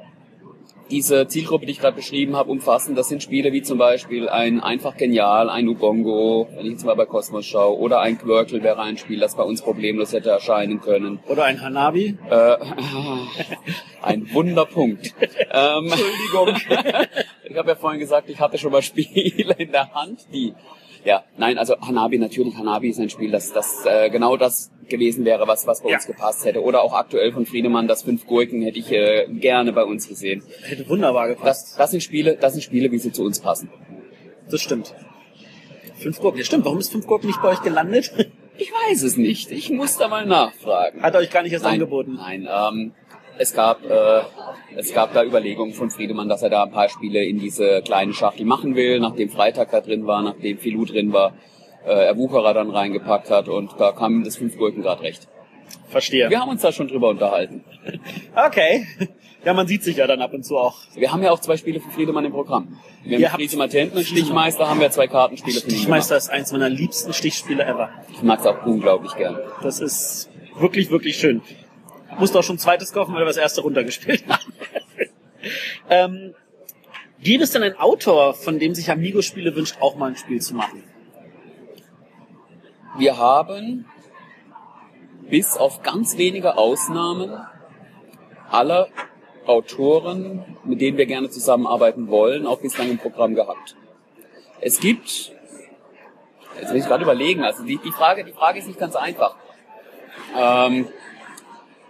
diese 0.90 1.26
Zielgruppe, 1.26 1.66
die 1.66 1.72
ich 1.72 1.80
gerade 1.80 1.96
beschrieben 1.96 2.36
habe, 2.36 2.50
umfassen, 2.50 2.94
das 2.94 3.08
sind 3.08 3.22
Spiele 3.22 3.52
wie 3.52 3.62
zum 3.62 3.78
Beispiel 3.78 4.28
ein 4.28 4.60
Einfach 4.60 4.96
Genial, 4.96 5.50
ein 5.50 5.68
Ubongo, 5.68 6.48
wenn 6.54 6.66
ich 6.66 6.72
jetzt 6.72 6.84
mal 6.84 6.94
bei 6.94 7.06
Cosmos 7.06 7.44
schaue, 7.46 7.78
oder 7.78 8.00
ein 8.00 8.18
Quirtle 8.18 8.62
wäre 8.62 8.80
ein 8.80 8.96
Spiel, 8.96 9.20
das 9.20 9.36
bei 9.36 9.42
uns 9.42 9.62
problemlos 9.62 10.12
hätte 10.12 10.30
erscheinen 10.30 10.80
können. 10.80 11.18
Oder 11.28 11.44
ein 11.44 11.60
Hanabi? 11.60 12.16
Äh, 12.30 12.56
ein 14.02 14.32
Wunderpunkt. 14.32 15.14
ähm, 15.52 15.86
Entschuldigung. 15.86 16.56
ich 17.44 17.56
habe 17.56 17.68
ja 17.70 17.74
vorhin 17.74 18.00
gesagt, 18.00 18.28
ich 18.28 18.40
hatte 18.40 18.58
schon 18.58 18.72
mal 18.72 18.82
Spiele 18.82 19.54
in 19.58 19.72
der 19.72 19.92
Hand, 19.92 20.26
die. 20.32 20.54
Ja, 21.06 21.24
nein, 21.38 21.56
also 21.56 21.76
Hanabi 21.80 22.18
natürlich. 22.18 22.56
Hanabi 22.56 22.88
ist 22.90 22.98
ein 22.98 23.08
Spiel, 23.10 23.30
das, 23.30 23.52
das 23.52 23.84
äh, 23.86 24.10
genau 24.10 24.36
das 24.36 24.72
gewesen 24.88 25.24
wäre, 25.24 25.46
was, 25.48 25.66
was 25.66 25.82
bei 25.82 25.90
Ja. 25.90 25.96
uns 25.96 26.06
gepasst 26.06 26.44
hätte. 26.44 26.62
Oder 26.62 26.82
auch 26.82 26.92
aktuell 26.92 27.32
von 27.32 27.46
Friedemann, 27.46 27.86
das 27.88 28.02
Fünf 28.02 28.26
Gurken 28.26 28.60
hätte 28.62 28.78
ich 28.78 28.90
äh, 28.92 29.26
gerne 29.30 29.72
bei 29.72 29.84
uns 29.84 30.08
gesehen. 30.08 30.42
Hätte 30.64 30.88
wunderbar 30.88 31.28
Das, 31.28 31.36
gepasst. 31.38 31.74
das 31.78 31.90
sind 31.92 32.02
Spiele, 32.02 32.36
das 32.36 32.52
sind 32.54 32.62
Spiele, 32.62 32.90
wie 32.90 32.98
sie 32.98 33.12
zu 33.12 33.22
uns 33.24 33.38
passen. 33.40 33.70
Das 34.50 34.60
stimmt. 34.60 34.94
Fünf 35.98 36.20
Gurken. 36.20 36.38
Ja, 36.38 36.44
stimmt. 36.44 36.64
Warum 36.66 36.78
ist 36.78 36.90
Fünf 36.92 37.06
Gurken 37.06 37.28
nicht 37.28 37.40
bei 37.40 37.48
euch 37.50 37.62
gelandet? 37.62 38.12
Ich 38.58 38.70
weiß 38.72 39.02
es 39.02 39.16
nicht. 39.16 39.50
Ich 39.50 39.70
muss 39.70 39.98
da 39.98 40.08
mal 40.08 40.24
nachfragen. 40.26 41.02
Hat 41.02 41.14
euch 41.14 41.30
gar 41.30 41.42
nicht 41.42 41.52
erst 41.52 41.64
Nein, 41.64 41.74
angeboten. 41.74 42.14
Nein, 42.16 42.48
ähm, 42.50 42.92
es 43.38 43.52
gab 43.54 43.84
äh, 43.84 44.20
es 44.76 44.92
gab 44.92 45.12
da 45.14 45.24
Überlegungen 45.24 45.72
von 45.74 45.90
Friedemann, 45.90 46.28
dass 46.28 46.42
er 46.42 46.50
da 46.50 46.64
ein 46.64 46.70
paar 46.70 46.88
Spiele 46.88 47.24
in 47.24 47.38
diese 47.38 47.82
kleine 47.82 48.12
Schachtel 48.12 48.44
machen 48.44 48.74
will, 48.76 49.00
nachdem 49.00 49.28
Freitag 49.30 49.70
da 49.70 49.80
drin 49.80 50.06
war, 50.06 50.22
nachdem 50.22 50.58
Filou 50.58 50.84
drin 50.84 51.12
war, 51.12 51.32
äh, 51.86 51.90
er 52.06 52.16
Wucherer 52.16 52.52
dann 52.54 52.70
reingepackt 52.70 53.30
hat 53.30 53.48
und 53.48 53.70
da 53.78 53.92
kam 53.92 54.16
ihm 54.20 54.24
das 54.24 54.36
fünf 54.36 54.56
Gurken 54.56 54.82
gerade 54.82 55.02
recht. 55.02 55.28
Verstehe. 55.88 56.28
Wir 56.30 56.40
haben 56.40 56.50
uns 56.50 56.62
da 56.62 56.70
schon 56.72 56.88
drüber 56.88 57.08
unterhalten. 57.08 57.64
Okay. 58.34 58.86
Ja, 59.44 59.54
man 59.54 59.66
sieht 59.68 59.84
sich 59.84 59.96
ja 59.98 60.06
dann 60.08 60.20
ab 60.20 60.32
und 60.34 60.44
zu 60.44 60.56
auch. 60.56 60.76
Wir 60.94 61.12
haben 61.12 61.22
ja 61.22 61.30
auch 61.30 61.38
zwei 61.40 61.56
Spiele 61.56 61.78
für 61.80 61.90
Friedemann 61.90 62.24
im 62.24 62.32
Programm. 62.32 62.66
Wir 62.68 62.72
haben 62.72 63.10
Ihr 63.12 63.18
mit 63.18 63.28
habt- 63.28 63.36
Friese 63.40 63.56
Matenten 63.56 63.98
und 63.98 64.04
Stichmeister 64.04 64.68
haben 64.68 64.80
wir 64.80 64.90
zwei 64.90 65.06
Kartenspiele 65.06 65.60
für 65.60 65.70
Stichmeister 65.70 66.16
ist 66.16 66.28
eins 66.30 66.50
meiner 66.52 66.68
liebsten 66.68 67.12
Stichspiele 67.12 67.64
ever. 67.64 67.90
Ich 68.12 68.22
mag 68.22 68.40
es 68.40 68.46
auch 68.46 68.66
unglaublich 68.66 69.14
gern. 69.14 69.38
Das 69.62 69.78
ist 69.80 70.28
wirklich, 70.58 70.90
wirklich 70.90 71.16
schön. 71.16 71.42
Musste 72.18 72.38
auch 72.38 72.42
schon 72.42 72.58
zweites 72.58 72.92
kaufen, 72.92 73.14
weil 73.14 73.22
wir 73.22 73.26
das 73.26 73.36
erste 73.36 73.60
runtergespielt 73.60 74.24
haben. 74.28 74.52
ähm, 75.90 76.34
gäbe 77.20 77.44
es 77.44 77.50
denn 77.50 77.62
einen 77.62 77.76
Autor, 77.76 78.34
von 78.34 78.58
dem 78.58 78.74
sich 78.74 78.90
Amigo-Spiele 78.90 79.54
wünscht, 79.54 79.76
auch 79.80 79.96
mal 79.96 80.10
ein 80.10 80.16
Spiel 80.16 80.40
zu 80.40 80.54
machen? 80.54 80.82
Wir 82.98 83.18
haben 83.18 83.84
bis 85.28 85.56
auf 85.56 85.82
ganz 85.82 86.16
wenige 86.16 86.56
Ausnahmen 86.56 87.38
aller 88.50 88.88
Autoren, 89.46 90.44
mit 90.64 90.80
denen 90.80 90.96
wir 90.96 91.06
gerne 91.06 91.30
zusammenarbeiten 91.30 92.08
wollen, 92.08 92.46
auch 92.46 92.60
bislang 92.60 92.90
im 92.90 92.98
Programm 92.98 93.34
gehabt. 93.34 93.76
Es 94.60 94.80
gibt, 94.80 95.32
jetzt 96.60 96.72
muss 96.72 96.82
ich 96.82 96.86
gerade 96.86 97.04
überlegen, 97.04 97.44
also 97.44 97.64
die, 97.64 97.78
die, 97.78 97.92
Frage, 97.92 98.24
die 98.24 98.32
Frage 98.32 98.58
ist 98.58 98.66
nicht 98.66 98.78
ganz 98.78 98.96
einfach. 98.96 99.36
Ähm, 100.36 100.88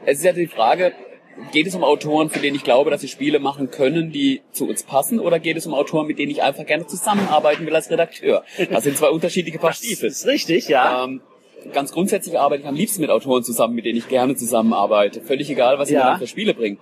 es 0.06 0.18
ist 0.18 0.25
ja 0.25 0.32
die 0.32 0.46
Frage, 0.46 0.92
geht 1.52 1.66
es 1.66 1.75
um 1.75 1.84
Autoren, 1.84 2.30
für 2.30 2.38
denen 2.38 2.56
ich 2.56 2.64
glaube, 2.64 2.90
dass 2.90 3.02
sie 3.02 3.08
Spiele 3.08 3.38
machen 3.40 3.70
können, 3.70 4.10
die 4.12 4.40
zu 4.52 4.66
uns 4.68 4.84
passen, 4.84 5.20
oder 5.20 5.38
geht 5.38 5.56
es 5.56 5.66
um 5.66 5.75
Autoren, 5.75 6.06
mit 6.06 6.18
denen 6.18 6.30
ich 6.30 6.42
einfach 6.42 6.64
gerne 6.64 6.86
zusammenarbeiten 6.86 7.66
will 7.66 7.75
als 7.75 7.90
Redakteur? 7.90 8.44
Das 8.70 8.84
sind 8.84 8.96
zwei 8.96 9.10
unterschiedliche 9.10 9.58
Paar 9.58 9.72
Stiefel. 9.75 10.08
Das 10.08 10.20
ist 10.20 10.26
richtig, 10.26 10.68
ja. 10.68 11.04
Ähm, 11.04 11.20
ganz 11.72 11.92
grundsätzlich 11.92 12.38
arbeite 12.38 12.62
ich 12.62 12.68
am 12.68 12.75
liebsten 12.75 13.02
mit 13.02 13.10
Autoren 13.10 13.42
zusammen, 13.42 13.75
mit 13.75 13.84
denen 13.84 13.98
ich 13.98 14.08
gerne 14.08 14.34
zusammenarbeite. 14.36 15.20
Völlig 15.20 15.50
egal, 15.50 15.78
was 15.78 15.88
sie 15.88 15.94
Ja. 15.94 16.04
mir 16.04 16.10
dann 16.12 16.18
für 16.20 16.26
Spiele 16.26 16.54
bringen. 16.54 16.78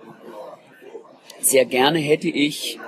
Sehr 1.41 1.65
gerne 1.65 1.99
hätte 1.99 2.29
ich, 2.29 2.79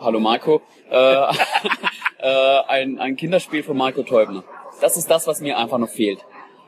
hallo 0.00 0.18
Marco, 0.20 0.62
äh, 0.90 0.96
äh, 2.20 2.60
ein, 2.68 2.98
ein 2.98 3.16
Kinderspiel 3.16 3.62
von 3.62 3.76
Marco 3.76 4.02
Teubner. 4.02 4.44
Das 4.80 4.96
ist 4.96 5.10
das, 5.10 5.26
was 5.26 5.40
mir 5.40 5.58
einfach 5.58 5.78
noch 5.78 5.88
fehlt. 5.88 6.24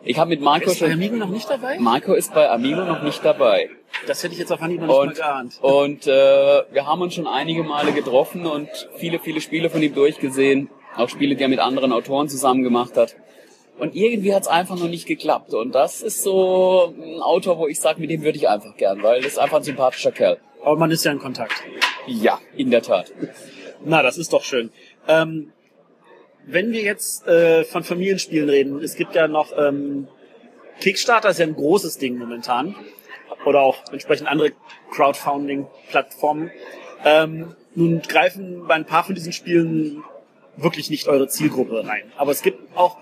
Ich 0.08 0.18
habe 0.18 0.30
mit 0.30 0.40
Marco 0.40 0.70
Ist 0.70 0.78
schon... 0.78 0.90
Amigo 0.90 1.16
noch 1.16 1.28
nicht 1.28 1.50
dabei? 1.50 1.78
Marco 1.78 2.14
ist 2.14 2.32
bei 2.32 2.48
Amigo 2.48 2.82
noch 2.82 3.02
nicht 3.02 3.22
dabei. 3.22 3.68
Das 4.06 4.22
hätte 4.22 4.32
ich 4.32 4.38
jetzt 4.38 4.50
auf 4.50 4.62
Anhieb 4.62 4.80
noch 4.80 4.86
nicht 4.86 4.96
mal 4.96 5.06
Und, 5.08 5.14
geahnt. 5.16 5.58
und 5.60 6.06
äh, 6.06 6.62
wir 6.72 6.86
haben 6.86 7.02
uns 7.02 7.12
schon 7.14 7.26
einige 7.26 7.62
Male 7.62 7.92
getroffen 7.92 8.46
und 8.46 8.70
viele, 8.96 9.18
viele 9.18 9.42
Spiele 9.42 9.68
von 9.68 9.82
ihm 9.82 9.94
durchgesehen. 9.94 10.70
Auch 10.96 11.10
Spiele, 11.10 11.36
die 11.36 11.42
er 11.42 11.50
mit 11.50 11.58
anderen 11.58 11.92
Autoren 11.92 12.26
zusammen 12.30 12.62
gemacht 12.62 12.96
hat. 12.96 13.16
Und 13.78 13.94
irgendwie 13.94 14.34
hat 14.34 14.42
es 14.44 14.48
einfach 14.48 14.78
noch 14.78 14.88
nicht 14.88 15.06
geklappt. 15.06 15.52
Und 15.52 15.74
das 15.74 16.00
ist 16.00 16.22
so 16.22 16.94
ein 16.96 17.20
Autor, 17.20 17.58
wo 17.58 17.68
ich 17.68 17.78
sage, 17.78 18.00
mit 18.00 18.08
dem 18.08 18.22
würde 18.22 18.38
ich 18.38 18.48
einfach 18.48 18.78
gern, 18.78 19.02
weil 19.02 19.20
das 19.20 19.32
ist 19.32 19.38
einfach 19.38 19.58
ein 19.58 19.62
sympathischer 19.62 20.12
Kerl. 20.12 20.38
Aber 20.64 20.76
man 20.76 20.90
ist 20.90 21.04
ja 21.04 21.12
in 21.12 21.18
Kontakt. 21.18 21.62
Ja, 22.06 22.40
in 22.56 22.70
der 22.70 22.80
Tat. 22.80 23.12
Na, 23.84 24.02
das 24.02 24.16
ist 24.16 24.32
doch 24.32 24.42
schön. 24.42 24.70
Ähm, 25.06 25.52
wenn 26.50 26.72
wir 26.72 26.82
jetzt 26.82 27.26
äh, 27.26 27.64
von 27.64 27.84
Familienspielen 27.84 28.48
reden, 28.48 28.82
es 28.82 28.96
gibt 28.96 29.14
ja 29.14 29.28
noch 29.28 29.52
ähm, 29.56 30.08
Kickstarter 30.80 31.30
ist 31.30 31.38
ja 31.38 31.46
ein 31.46 31.54
großes 31.54 31.98
Ding 31.98 32.18
momentan. 32.18 32.74
Oder 33.44 33.60
auch 33.60 33.76
entsprechend 33.92 34.28
andere 34.28 34.52
Crowdfunding-Plattformen. 34.90 36.50
Ähm, 37.04 37.54
nun 37.74 38.02
greifen 38.02 38.66
bei 38.66 38.74
ein 38.74 38.84
paar 38.84 39.04
von 39.04 39.14
diesen 39.14 39.32
Spielen 39.32 40.02
wirklich 40.56 40.90
nicht 40.90 41.06
eure 41.08 41.28
Zielgruppe 41.28 41.86
rein. 41.86 42.10
Aber 42.16 42.32
es 42.32 42.42
gibt 42.42 42.76
auch 42.76 42.98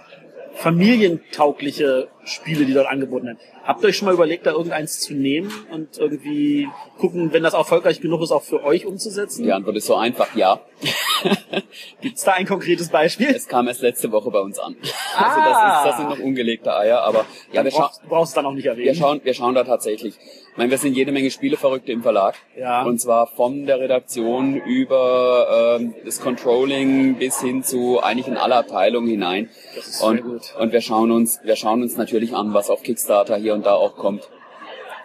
familientaugliche 0.54 2.08
Spiele, 2.26 2.66
die 2.66 2.74
dort 2.74 2.88
angeboten 2.88 3.26
werden. 3.26 3.38
Habt 3.64 3.82
ihr 3.82 3.88
euch 3.88 3.96
schon 3.96 4.06
mal 4.06 4.14
überlegt, 4.14 4.46
da 4.46 4.52
irgendeins 4.52 5.00
zu 5.00 5.14
nehmen 5.14 5.52
und 5.70 5.98
irgendwie 5.98 6.68
gucken, 6.98 7.32
wenn 7.32 7.42
das 7.42 7.54
erfolgreich 7.54 8.00
genug 8.00 8.22
ist, 8.22 8.32
auch 8.32 8.42
für 8.42 8.64
euch 8.64 8.84
umzusetzen? 8.84 9.44
Die 9.44 9.52
Antwort 9.52 9.76
ist 9.76 9.86
so 9.86 9.94
einfach, 9.94 10.34
ja. 10.34 10.60
Gibt's 12.00 12.24
da 12.24 12.32
ein 12.32 12.46
konkretes 12.46 12.88
Beispiel? 12.88 13.28
Es 13.28 13.48
kam 13.48 13.66
erst 13.68 13.82
letzte 13.82 14.12
Woche 14.12 14.30
bei 14.30 14.40
uns 14.40 14.58
an. 14.58 14.76
Also 15.16 15.40
das, 15.40 15.56
ist, 15.56 15.86
das 15.86 15.96
sind 15.96 16.08
noch 16.10 16.18
ungelegte 16.18 16.74
Eier, 16.74 17.00
aber 17.02 17.24
ja, 17.52 17.64
wir, 17.64 17.70
du 17.70 17.70
scha 17.70 17.82
brauchst, 17.82 18.08
brauchst 18.08 18.36
dann 18.36 18.46
auch 18.46 18.52
nicht 18.52 18.66
erwähnen. 18.66 18.86
wir, 18.86 18.94
schauen, 18.94 19.20
wir 19.22 19.34
schauen 19.34 19.54
da 19.54 19.64
tatsächlich. 19.64 20.14
Ich 20.16 20.58
meine, 20.58 20.70
wir 20.70 20.78
sind 20.78 20.96
jede 20.96 21.12
Menge 21.12 21.30
Spieleverrückte 21.30 21.92
im 21.92 22.02
Verlag. 22.02 22.34
Ja. 22.58 22.82
Und 22.82 22.98
zwar 22.98 23.26
von 23.26 23.66
der 23.66 23.78
Redaktion 23.78 24.56
über 24.56 25.76
ähm, 25.78 25.94
das 26.04 26.20
Controlling 26.20 27.16
bis 27.16 27.40
hin 27.40 27.62
zu 27.62 28.02
eigentlich 28.02 28.26
in 28.28 28.36
alle 28.36 28.56
Abteilungen 28.56 29.08
hinein. 29.08 29.50
Das 29.74 29.86
ist 29.86 29.98
sehr 29.98 30.08
und, 30.08 30.22
gut. 30.22 30.54
und 30.58 30.72
wir 30.72 30.80
schauen 30.80 31.10
uns, 31.10 31.40
wir 31.44 31.56
schauen 31.56 31.82
uns 31.82 31.96
natürlich 31.96 32.15
an, 32.34 32.54
was 32.54 32.70
auf 32.70 32.82
Kickstarter 32.82 33.36
hier 33.36 33.54
und 33.54 33.66
da 33.66 33.74
auch 33.74 33.96
kommt. 33.96 34.28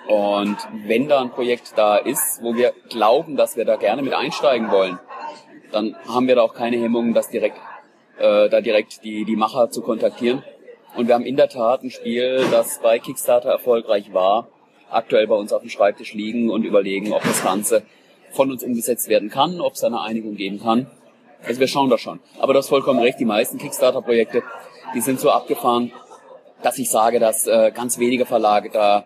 Und 0.08 0.58
wenn 0.86 1.08
da 1.08 1.22
ein 1.22 1.30
Projekt 1.30 1.74
da 1.76 1.98
ist, 1.98 2.42
wo 2.42 2.56
wir 2.56 2.74
glauben, 2.90 3.36
dass 3.38 3.56
wir 3.56 3.66
da 3.66 3.76
gerne 3.76 4.02
mit 4.02 4.14
einsteigen 4.14 4.72
wollen, 4.72 5.00
dann 5.72 5.96
haben 6.08 6.28
wir 6.28 6.36
da 6.36 6.42
auch 6.42 6.54
keine 6.54 6.78
Hemmungen, 6.78 7.14
das 7.14 7.30
direkt, 7.30 7.58
äh, 8.18 8.50
da 8.50 8.62
direkt 8.62 9.04
die, 9.04 9.26
die 9.26 9.36
Macher 9.36 9.70
zu 9.70 9.82
kontaktieren. 9.82 10.44
Und 10.96 11.08
wir 11.08 11.16
haben 11.16 11.26
in 11.26 11.38
der 11.38 11.48
Tat 11.48 11.84
ein 11.84 11.92
Spiel, 11.92 12.46
das 12.52 12.80
bei 12.82 13.00
Kickstarter 13.00 13.50
erfolgreich 13.50 14.14
war, 14.14 14.50
aktuell 14.90 15.28
bei 15.28 15.36
uns 15.36 15.54
auf 15.54 15.62
dem 15.62 15.70
Schreibtisch 15.70 16.14
liegen 16.14 16.50
und 16.50 16.64
überlegen, 16.64 17.14
ob 17.14 17.24
das 17.24 17.44
Ganze 17.44 17.84
von 18.32 18.52
uns 18.52 18.64
umgesetzt 18.64 19.08
werden 19.08 19.30
kann, 19.30 19.62
ob 19.62 19.74
es 19.74 19.84
eine 19.84 20.02
Einigung 20.02 20.36
geben 20.36 20.60
kann. 20.60 20.88
Also 21.44 21.60
wir 21.60 21.68
schauen 21.68 21.90
da 21.90 21.98
schon. 21.98 22.20
Aber 22.40 22.54
du 22.54 22.60
hast 22.60 22.70
vollkommen 22.70 23.00
recht, 23.00 23.20
die 23.20 23.26
meisten 23.26 23.58
Kickstarter-Projekte, 23.58 24.44
die 24.94 25.02
sind 25.02 25.20
so 25.20 25.32
abgefahren, 25.32 25.92
dass 26.64 26.78
ich 26.78 26.90
sage, 26.90 27.20
dass 27.20 27.48
äh, 27.48 27.72
ganz 27.74 28.00
wenige 28.00 28.26
Verlage 28.26 28.70
da 28.70 29.06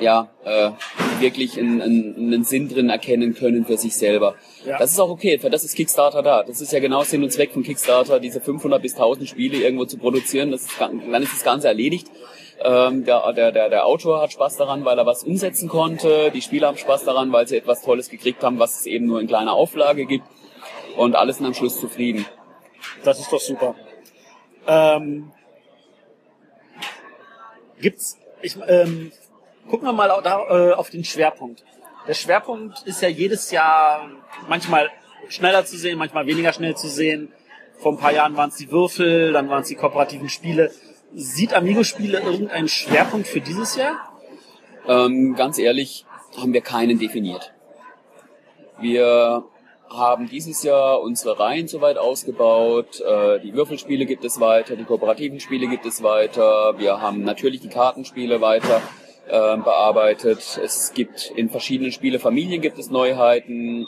ja 0.00 0.28
äh, 0.44 0.70
wirklich 1.20 1.58
einen, 1.58 1.80
einen, 1.80 2.44
Sinn 2.44 2.68
drin 2.68 2.90
erkennen 2.90 3.34
können 3.34 3.64
für 3.64 3.76
sich 3.76 3.96
selber. 3.96 4.34
Ja. 4.64 4.78
Das 4.78 4.90
ist 4.90 5.00
auch 5.00 5.10
okay, 5.10 5.38
für 5.38 5.50
das 5.50 5.64
ist 5.64 5.74
Kickstarter 5.76 6.22
da. 6.22 6.42
Das 6.42 6.60
ist 6.60 6.72
ja 6.72 6.80
genau 6.80 7.02
Sinn 7.02 7.22
und 7.22 7.32
Zweck 7.32 7.52
von 7.52 7.62
Kickstarter, 7.62 8.20
diese 8.20 8.40
500 8.40 8.80
bis 8.82 8.94
1000 8.94 9.28
Spiele 9.28 9.58
irgendwo 9.58 9.84
zu 9.84 9.98
produzieren. 9.98 10.50
Das 10.50 10.62
ist, 10.62 10.80
dann 10.80 11.22
ist 11.22 11.32
das 11.32 11.44
Ganze 11.44 11.68
erledigt. 11.68 12.08
Ähm, 12.60 13.04
der, 13.04 13.32
der, 13.32 13.52
der, 13.52 13.68
der 13.68 13.86
Autor 13.86 14.20
hat 14.20 14.32
Spaß 14.32 14.56
daran, 14.56 14.84
weil 14.84 14.98
er 14.98 15.06
was 15.06 15.22
umsetzen 15.22 15.68
konnte. 15.68 16.32
Die 16.32 16.42
Spieler 16.42 16.68
haben 16.68 16.78
Spaß 16.78 17.04
daran, 17.04 17.32
weil 17.32 17.46
sie 17.46 17.56
etwas 17.56 17.82
Tolles 17.82 18.10
gekriegt 18.10 18.42
haben, 18.42 18.58
was 18.58 18.80
es 18.80 18.86
eben 18.86 19.06
nur 19.06 19.20
in 19.20 19.28
kleiner 19.28 19.52
Auflage 19.52 20.06
gibt. 20.06 20.24
Und 20.96 21.14
alle 21.14 21.32
sind 21.32 21.46
am 21.46 21.54
Schluss 21.54 21.78
zufrieden. 21.78 22.26
Das 23.04 23.20
ist 23.20 23.32
doch 23.32 23.40
super. 23.40 23.76
Ähm, 24.66 25.30
gibt's, 27.80 28.18
ich, 28.42 28.56
ähm, 28.66 29.12
gucken 29.68 29.86
wir 29.86 29.92
mal 29.92 30.08
da, 30.22 30.46
äh, 30.48 30.72
auf 30.72 30.90
den 30.90 31.04
Schwerpunkt. 31.04 31.64
Der 32.06 32.14
Schwerpunkt 32.14 32.82
ist 32.86 33.02
ja 33.02 33.08
jedes 33.08 33.50
Jahr 33.50 34.08
manchmal 34.48 34.90
schneller 35.28 35.64
zu 35.64 35.76
sehen, 35.76 35.98
manchmal 35.98 36.26
weniger 36.26 36.52
schnell 36.52 36.76
zu 36.76 36.88
sehen. 36.88 37.32
Vor 37.78 37.92
ein 37.92 37.98
paar 37.98 38.12
Jahren 38.12 38.36
waren 38.36 38.48
es 38.48 38.56
die 38.56 38.70
Würfel, 38.70 39.32
dann 39.32 39.48
waren 39.48 39.62
es 39.62 39.68
die 39.68 39.74
kooperativen 39.74 40.28
Spiele. 40.28 40.72
Sieht 41.14 41.54
Amigo-Spiele 41.54 42.20
irgendeinen 42.20 42.68
Schwerpunkt 42.68 43.28
für 43.28 43.40
dieses 43.40 43.76
Jahr? 43.76 43.96
Ähm, 44.86 45.34
ganz 45.36 45.58
ehrlich, 45.58 46.06
haben 46.36 46.52
wir 46.52 46.60
keinen 46.60 46.98
definiert. 46.98 47.52
Wir 48.80 49.44
haben 49.90 50.28
dieses 50.28 50.62
Jahr 50.62 51.00
unsere 51.00 51.38
Reihen 51.38 51.68
soweit 51.68 51.98
ausgebaut. 51.98 53.00
Äh, 53.00 53.40
die 53.40 53.54
Würfelspiele 53.54 54.06
gibt 54.06 54.24
es 54.24 54.40
weiter, 54.40 54.76
die 54.76 54.84
kooperativen 54.84 55.40
Spiele 55.40 55.66
gibt 55.66 55.86
es 55.86 56.02
weiter. 56.02 56.74
Wir 56.78 57.00
haben 57.00 57.22
natürlich 57.22 57.60
die 57.60 57.68
Kartenspiele 57.68 58.40
weiter 58.40 58.82
äh, 59.28 59.56
bearbeitet. 59.56 60.60
Es 60.62 60.92
gibt 60.94 61.32
in 61.34 61.50
verschiedenen 61.50 61.92
Spielefamilien 61.92 62.60
gibt 62.60 62.78
es 62.78 62.90
Neuheiten. 62.90 63.86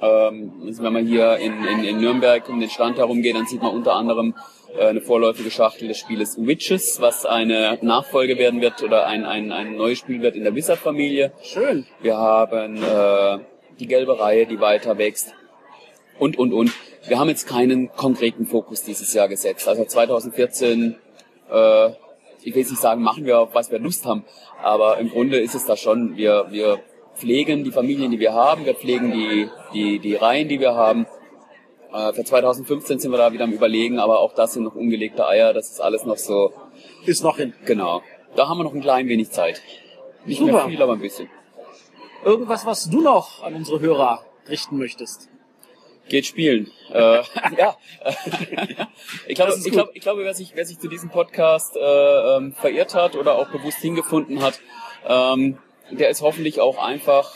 Ähm, 0.00 0.52
also 0.66 0.82
wenn 0.82 0.92
man 0.92 1.06
hier 1.06 1.36
in, 1.36 1.64
in, 1.64 1.84
in 1.84 2.00
Nürnberg 2.00 2.48
um 2.48 2.60
den 2.60 2.70
Stand 2.70 2.98
herumgeht, 2.98 3.36
dann 3.36 3.46
sieht 3.46 3.62
man 3.62 3.74
unter 3.74 3.94
anderem 3.94 4.34
äh, 4.76 4.86
eine 4.86 5.00
vorläufige 5.00 5.50
Schachtel 5.50 5.88
des 5.88 5.98
Spieles 5.98 6.36
Witches, 6.38 7.00
was 7.00 7.26
eine 7.26 7.78
Nachfolge 7.82 8.38
werden 8.38 8.60
wird 8.60 8.82
oder 8.82 9.06
ein, 9.06 9.24
ein, 9.24 9.52
ein 9.52 9.76
neues 9.76 9.98
Spiel 9.98 10.22
wird 10.22 10.36
in 10.36 10.44
der 10.44 10.54
Wizard-Familie. 10.54 11.32
Schön. 11.42 11.86
Wir 12.00 12.16
haben 12.16 12.76
äh, 12.76 13.38
die 13.78 13.86
gelbe 13.86 14.18
Reihe, 14.18 14.46
die 14.46 14.60
weiter 14.60 14.98
wächst. 14.98 15.34
Und, 16.18 16.38
und, 16.38 16.52
und. 16.52 16.72
Wir 17.06 17.18
haben 17.18 17.28
jetzt 17.28 17.46
keinen 17.46 17.92
konkreten 17.92 18.46
Fokus 18.46 18.82
dieses 18.82 19.12
Jahr 19.12 19.28
gesetzt. 19.28 19.68
Also 19.68 19.84
2014, 19.84 20.96
äh, 21.50 21.88
ich 22.42 22.54
will 22.54 22.62
jetzt 22.62 22.70
nicht 22.70 22.80
sagen, 22.80 23.02
machen 23.02 23.26
wir, 23.26 23.40
auf 23.40 23.54
was 23.54 23.70
wir 23.70 23.78
Lust 23.78 24.06
haben. 24.06 24.24
Aber 24.62 24.98
im 24.98 25.10
Grunde 25.10 25.38
ist 25.38 25.54
es 25.54 25.66
da 25.66 25.76
schon, 25.76 26.16
wir, 26.16 26.46
wir 26.50 26.80
pflegen 27.14 27.64
die 27.64 27.72
Familien, 27.72 28.10
die 28.10 28.20
wir 28.20 28.32
haben. 28.32 28.64
Wir 28.64 28.74
pflegen 28.74 29.12
die, 29.12 29.48
die, 29.72 29.98
die 29.98 30.14
Reihen, 30.14 30.48
die 30.48 30.60
wir 30.60 30.74
haben. 30.74 31.06
Äh, 31.92 32.12
für 32.12 32.24
2015 32.24 32.98
sind 32.98 33.10
wir 33.10 33.18
da 33.18 33.32
wieder 33.32 33.44
am 33.44 33.52
Überlegen, 33.52 33.98
aber 33.98 34.20
auch 34.20 34.34
das 34.34 34.54
sind 34.54 34.64
noch 34.64 34.74
ungelegte 34.74 35.26
Eier. 35.26 35.52
Das 35.52 35.70
ist 35.70 35.80
alles 35.80 36.04
noch 36.04 36.16
so, 36.16 36.52
Ist 37.06 37.22
noch 37.22 37.36
hin. 37.36 37.54
genau. 37.64 38.02
Da 38.36 38.48
haben 38.48 38.58
wir 38.58 38.64
noch 38.64 38.74
ein 38.74 38.80
klein 38.80 39.08
wenig 39.08 39.30
Zeit. 39.30 39.62
Nicht 40.24 40.40
mehr 40.40 40.54
Super. 40.54 40.68
viel, 40.68 40.82
aber 40.82 40.94
ein 40.94 41.00
bisschen. 41.00 41.28
Irgendwas, 42.24 42.64
was 42.64 42.88
du 42.88 43.00
noch 43.00 43.42
an 43.42 43.54
unsere 43.54 43.80
Hörer 43.80 44.24
richten 44.48 44.78
möchtest? 44.78 45.28
Geht 46.08 46.26
spielen. 46.26 46.70
Äh, 46.94 47.22
ja. 47.58 47.76
ich 49.26 49.34
glaube, 49.34 49.54
ich 49.56 49.72
glaube, 49.72 49.90
ich 49.94 50.00
glaube, 50.00 50.22
wer 50.22 50.34
sich, 50.34 50.52
wer 50.54 50.64
sich 50.64 50.78
zu 50.78 50.86
diesem 50.86 51.10
Podcast 51.10 51.76
äh, 51.76 52.36
ähm, 52.36 52.52
verirrt 52.52 52.94
hat 52.94 53.16
oder 53.16 53.34
auch 53.34 53.48
bewusst 53.48 53.78
hingefunden 53.78 54.42
hat, 54.42 54.60
ähm, 55.08 55.58
der 55.90 56.10
ist 56.10 56.22
hoffentlich 56.22 56.60
auch 56.60 56.78
einfach 56.78 57.32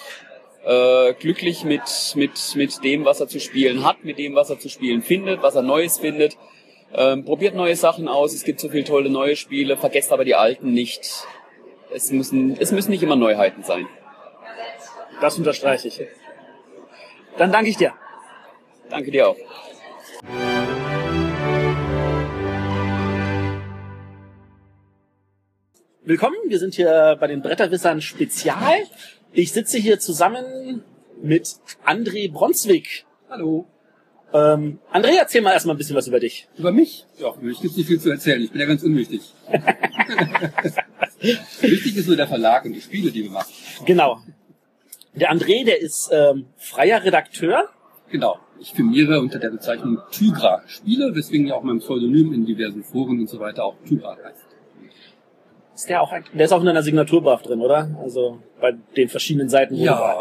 äh, 0.65 1.13
glücklich 1.15 1.65
mit, 1.65 2.13
mit, 2.15 2.55
mit 2.55 2.85
dem, 2.85 3.05
was 3.05 3.19
er 3.19 3.27
zu 3.27 3.41
spielen 3.41 3.85
hat, 3.85 4.05
mit 4.05 4.19
dem, 4.19 4.37
was 4.37 4.49
er 4.51 4.61
zu 4.61 4.69
spielen 4.69 5.03
findet, 5.03 5.43
was 5.43 5.57
er 5.57 5.63
Neues 5.63 5.99
findet. 5.99 6.37
Ähm, 6.95 7.25
probiert 7.25 7.57
neue 7.57 7.75
Sachen 7.75 8.07
aus. 8.07 8.33
Es 8.33 8.45
gibt 8.45 8.61
so 8.61 8.69
viele 8.69 8.85
tolle 8.85 9.11
neue 9.11 9.35
Spiele. 9.35 9.77
Vergesst 9.77 10.13
aber 10.13 10.25
die 10.25 10.37
alten 10.37 10.73
nicht. 10.73 11.27
Es 11.93 12.13
müssen, 12.13 12.57
es 12.61 12.71
müssen 12.71 12.91
nicht 12.91 13.03
immer 13.03 13.17
Neuheiten 13.17 13.65
sein. 13.65 13.89
Das 15.21 15.37
unterstreiche 15.37 15.89
ich. 15.89 16.01
Dann 17.37 17.53
danke 17.53 17.71
ich 17.71 17.77
dir. 17.77 17.93
Danke 18.91 19.11
dir 19.11 19.29
auch. 19.29 19.37
willkommen. 26.09 26.37
Wir 26.47 26.59
sind 26.59 26.75
hier 26.75 27.19
bei 27.21 27.27
den 27.27 27.43
Bretterwissern 27.43 28.01
Spezial. 28.01 28.79
Ich 29.33 29.53
sitze 29.53 29.77
hier 29.77 30.01
zusammen 30.01 30.83
mit 31.23 31.57
André 31.85 32.33
Bronswig. 32.33 33.05
Hallo. 33.29 33.67
Ähm, 34.33 34.79
André, 34.91 35.19
erzähl 35.19 35.43
mal 35.43 35.53
erstmal 35.53 35.75
ein 35.75 35.79
bisschen 35.79 35.97
was 35.97 36.09
über 36.09 36.19
dich. 36.19 36.49
Über 36.57 36.73
mich? 36.73 37.05
Ja, 37.19 37.29
über 37.35 37.43
mich 37.43 37.61
gibt's 37.61 37.77
nicht 37.77 37.87
viel 37.87 38.01
zu 38.01 38.11
erzählen. 38.11 38.43
Ich 38.43 38.51
bin 38.51 38.61
ja 38.61 38.67
ganz 38.67 38.83
unwichtig. 38.83 39.21
Wichtig 41.61 41.97
ist 41.97 42.07
nur 42.07 42.17
der 42.17 42.27
Verlag 42.27 42.65
und 42.65 42.73
die 42.73 42.81
Spiele, 42.81 43.11
die 43.11 43.25
wir 43.25 43.31
machen. 43.31 43.53
Genau. 43.85 44.23
Der 45.21 45.33
André, 45.33 45.65
der 45.65 45.81
ist 45.81 46.11
ähm, 46.13 46.47
freier 46.57 47.03
Redakteur. 47.05 47.69
Genau. 48.11 48.39
Ich 48.61 48.73
firmiere 48.73 49.21
unter 49.21 49.39
der 49.39 49.51
Bezeichnung 49.51 49.99
Tygra 50.11 50.63
Spiele, 50.67 51.15
weswegen 51.15 51.47
ja 51.47 51.55
auch 51.55 51.63
mein 51.63 51.79
Pseudonym 51.79 52.33
in 52.33 52.45
diversen 52.45 52.83
Foren 52.83 53.21
und 53.21 53.29
so 53.29 53.39
weiter 53.39 53.65
auch 53.65 53.77
Tygra 53.87 54.17
heißt. 54.25 54.47
Ist 55.75 55.89
der 55.89 56.03
auch, 56.03 56.13
der 56.35 56.45
ist 56.45 56.53
auch 56.53 56.61
in 56.63 56.67
einer 56.69 56.83
Signaturbuff 56.83 57.43
drin, 57.43 57.61
oder? 57.61 57.89
Also 58.03 58.41
bei 58.61 58.73
den 58.97 59.09
verschiedenen 59.09 59.49
Seiten. 59.49 59.77
du- 59.77 59.81
Ja, 59.85 60.17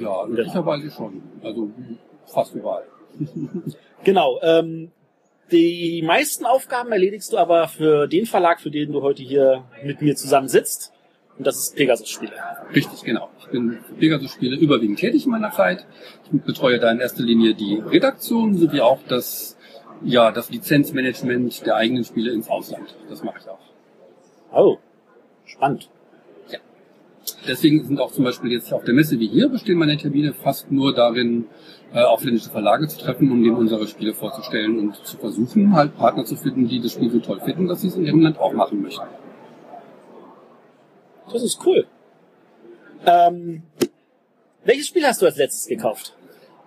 ja, 0.00 0.24
möglicherweise 0.26 0.90
schon. 0.90 1.22
Also 1.42 1.70
fast 2.26 2.54
überall. 2.54 2.84
Genau. 4.04 4.38
Ähm, 4.42 4.90
die 5.52 6.02
meisten 6.04 6.44
Aufgaben 6.44 6.92
erledigst 6.92 7.32
du 7.32 7.38
aber 7.38 7.66
für 7.68 8.06
den 8.08 8.26
Verlag, 8.26 8.60
für 8.60 8.70
den 8.70 8.92
du 8.92 9.02
heute 9.02 9.22
hier 9.22 9.64
mit 9.84 10.00
mir 10.02 10.14
zusammen 10.16 10.48
sitzt. 10.48 10.92
Und 11.38 11.46
das 11.46 11.58
ist 11.58 11.76
Pegasus 11.76 12.08
Spiele. 12.08 12.32
Richtig, 12.74 13.02
genau. 13.02 13.28
Ich 13.40 13.46
bin 13.48 13.78
für 13.86 13.94
Pegasus-Spiele 13.94 14.56
überwiegend 14.56 14.98
tätig 14.98 15.26
in 15.26 15.30
meiner 15.30 15.52
Zeit. 15.52 15.86
Ich 16.32 16.40
betreue 16.42 16.78
da 16.78 16.90
in 16.90 16.98
erster 16.98 17.22
Linie 17.22 17.54
die 17.54 17.76
Redaktion 17.76 18.56
sowie 18.56 18.80
auch 18.80 19.00
das, 19.06 19.56
ja, 20.02 20.32
das 20.32 20.50
Lizenzmanagement 20.50 21.66
der 21.66 21.76
eigenen 21.76 22.04
Spiele 22.04 22.32
ins 22.32 22.48
Ausland. 22.48 22.96
Das 23.10 23.22
mache 23.22 23.38
ich 23.40 23.48
auch. 23.48 23.58
Oh, 24.52 24.78
spannend. 25.44 25.90
Deswegen 27.46 27.84
sind 27.84 28.00
auch 28.00 28.12
zum 28.12 28.24
Beispiel 28.24 28.52
jetzt 28.52 28.72
auf 28.72 28.84
der 28.84 28.94
Messe 28.94 29.18
wie 29.18 29.28
hier 29.28 29.48
bestehen 29.48 29.78
meine 29.78 29.96
Termine 29.96 30.32
fast 30.32 30.70
nur 30.70 30.94
darin, 30.94 31.46
äh, 31.92 32.00
ausländische 32.02 32.50
Verlage 32.50 32.88
zu 32.88 32.98
treffen, 32.98 33.30
um 33.30 33.42
denen 33.42 33.56
unsere 33.56 33.86
Spiele 33.86 34.14
vorzustellen 34.14 34.78
und 34.78 34.96
zu 35.04 35.16
versuchen, 35.16 35.74
halt 35.74 35.96
Partner 35.96 36.24
zu 36.24 36.36
finden, 36.36 36.68
die 36.68 36.80
das 36.80 36.92
Spiel 36.92 37.10
so 37.10 37.20
toll 37.20 37.40
finden, 37.40 37.68
dass 37.68 37.82
sie 37.82 37.88
es 37.88 37.96
in 37.96 38.04
ihrem 38.04 38.20
Land 38.20 38.38
auch 38.38 38.52
machen 38.52 38.82
möchten. 38.82 39.06
Das 41.32 41.42
ist 41.42 41.60
cool. 41.66 41.86
Ähm, 43.04 43.62
welches 44.64 44.88
Spiel 44.88 45.06
hast 45.06 45.22
du 45.22 45.26
als 45.26 45.36
letztes 45.36 45.66
gekauft? 45.66 46.14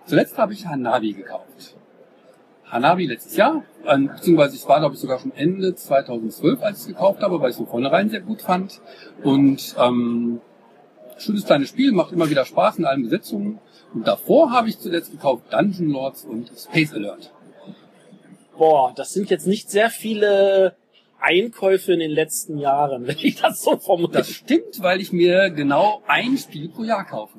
Zuletzt 0.06 0.36
habe 0.38 0.52
ich 0.52 0.66
Hanabi 0.66 1.12
gekauft. 1.12 1.76
Hanabi 2.64 3.06
letztes 3.06 3.36
Jahr, 3.36 3.64
äh, 3.84 3.98
beziehungsweise 3.98 4.56
es 4.56 4.66
war 4.68 4.78
glaube 4.78 4.94
ich 4.94 5.00
sogar 5.00 5.18
schon 5.18 5.32
Ende 5.34 5.74
2012, 5.74 6.62
als 6.62 6.78
ich 6.78 6.82
es 6.82 6.88
gekauft 6.88 7.20
habe, 7.22 7.40
weil 7.40 7.50
ich 7.50 7.54
es 7.54 7.58
von 7.58 7.66
vornherein 7.66 8.10
sehr 8.10 8.20
gut 8.20 8.42
fand. 8.42 8.80
Und 9.22 9.74
ähm, 9.78 10.40
schönes 11.18 11.44
kleines 11.44 11.68
Spiel, 11.68 11.92
macht 11.92 12.12
immer 12.12 12.30
wieder 12.30 12.44
Spaß 12.44 12.78
in 12.78 12.84
allen 12.84 13.02
Besetzungen. 13.02 13.58
Und 13.92 14.06
davor 14.06 14.52
habe 14.52 14.68
ich 14.68 14.78
zuletzt 14.78 15.10
gekauft 15.10 15.52
Dungeon 15.52 15.90
Lords 15.90 16.24
und 16.24 16.50
Space 16.56 16.92
Alert. 16.92 17.32
Boah, 18.56 18.92
das 18.94 19.12
sind 19.12 19.30
jetzt 19.30 19.46
nicht 19.46 19.70
sehr 19.70 19.90
viele 19.90 20.76
Einkäufe 21.20 21.92
in 21.92 22.00
den 22.00 22.10
letzten 22.10 22.58
Jahren, 22.58 23.06
wenn 23.06 23.16
ich 23.18 23.36
das 23.40 23.62
so 23.62 23.76
formuliere. 23.78 24.18
Das 24.18 24.30
stimmt, 24.30 24.80
weil 24.80 25.00
ich 25.00 25.12
mir 25.12 25.50
genau 25.50 26.02
ein 26.06 26.36
Spiel 26.38 26.68
pro 26.68 26.82
Jahr 26.84 27.04
kaufe. 27.06 27.38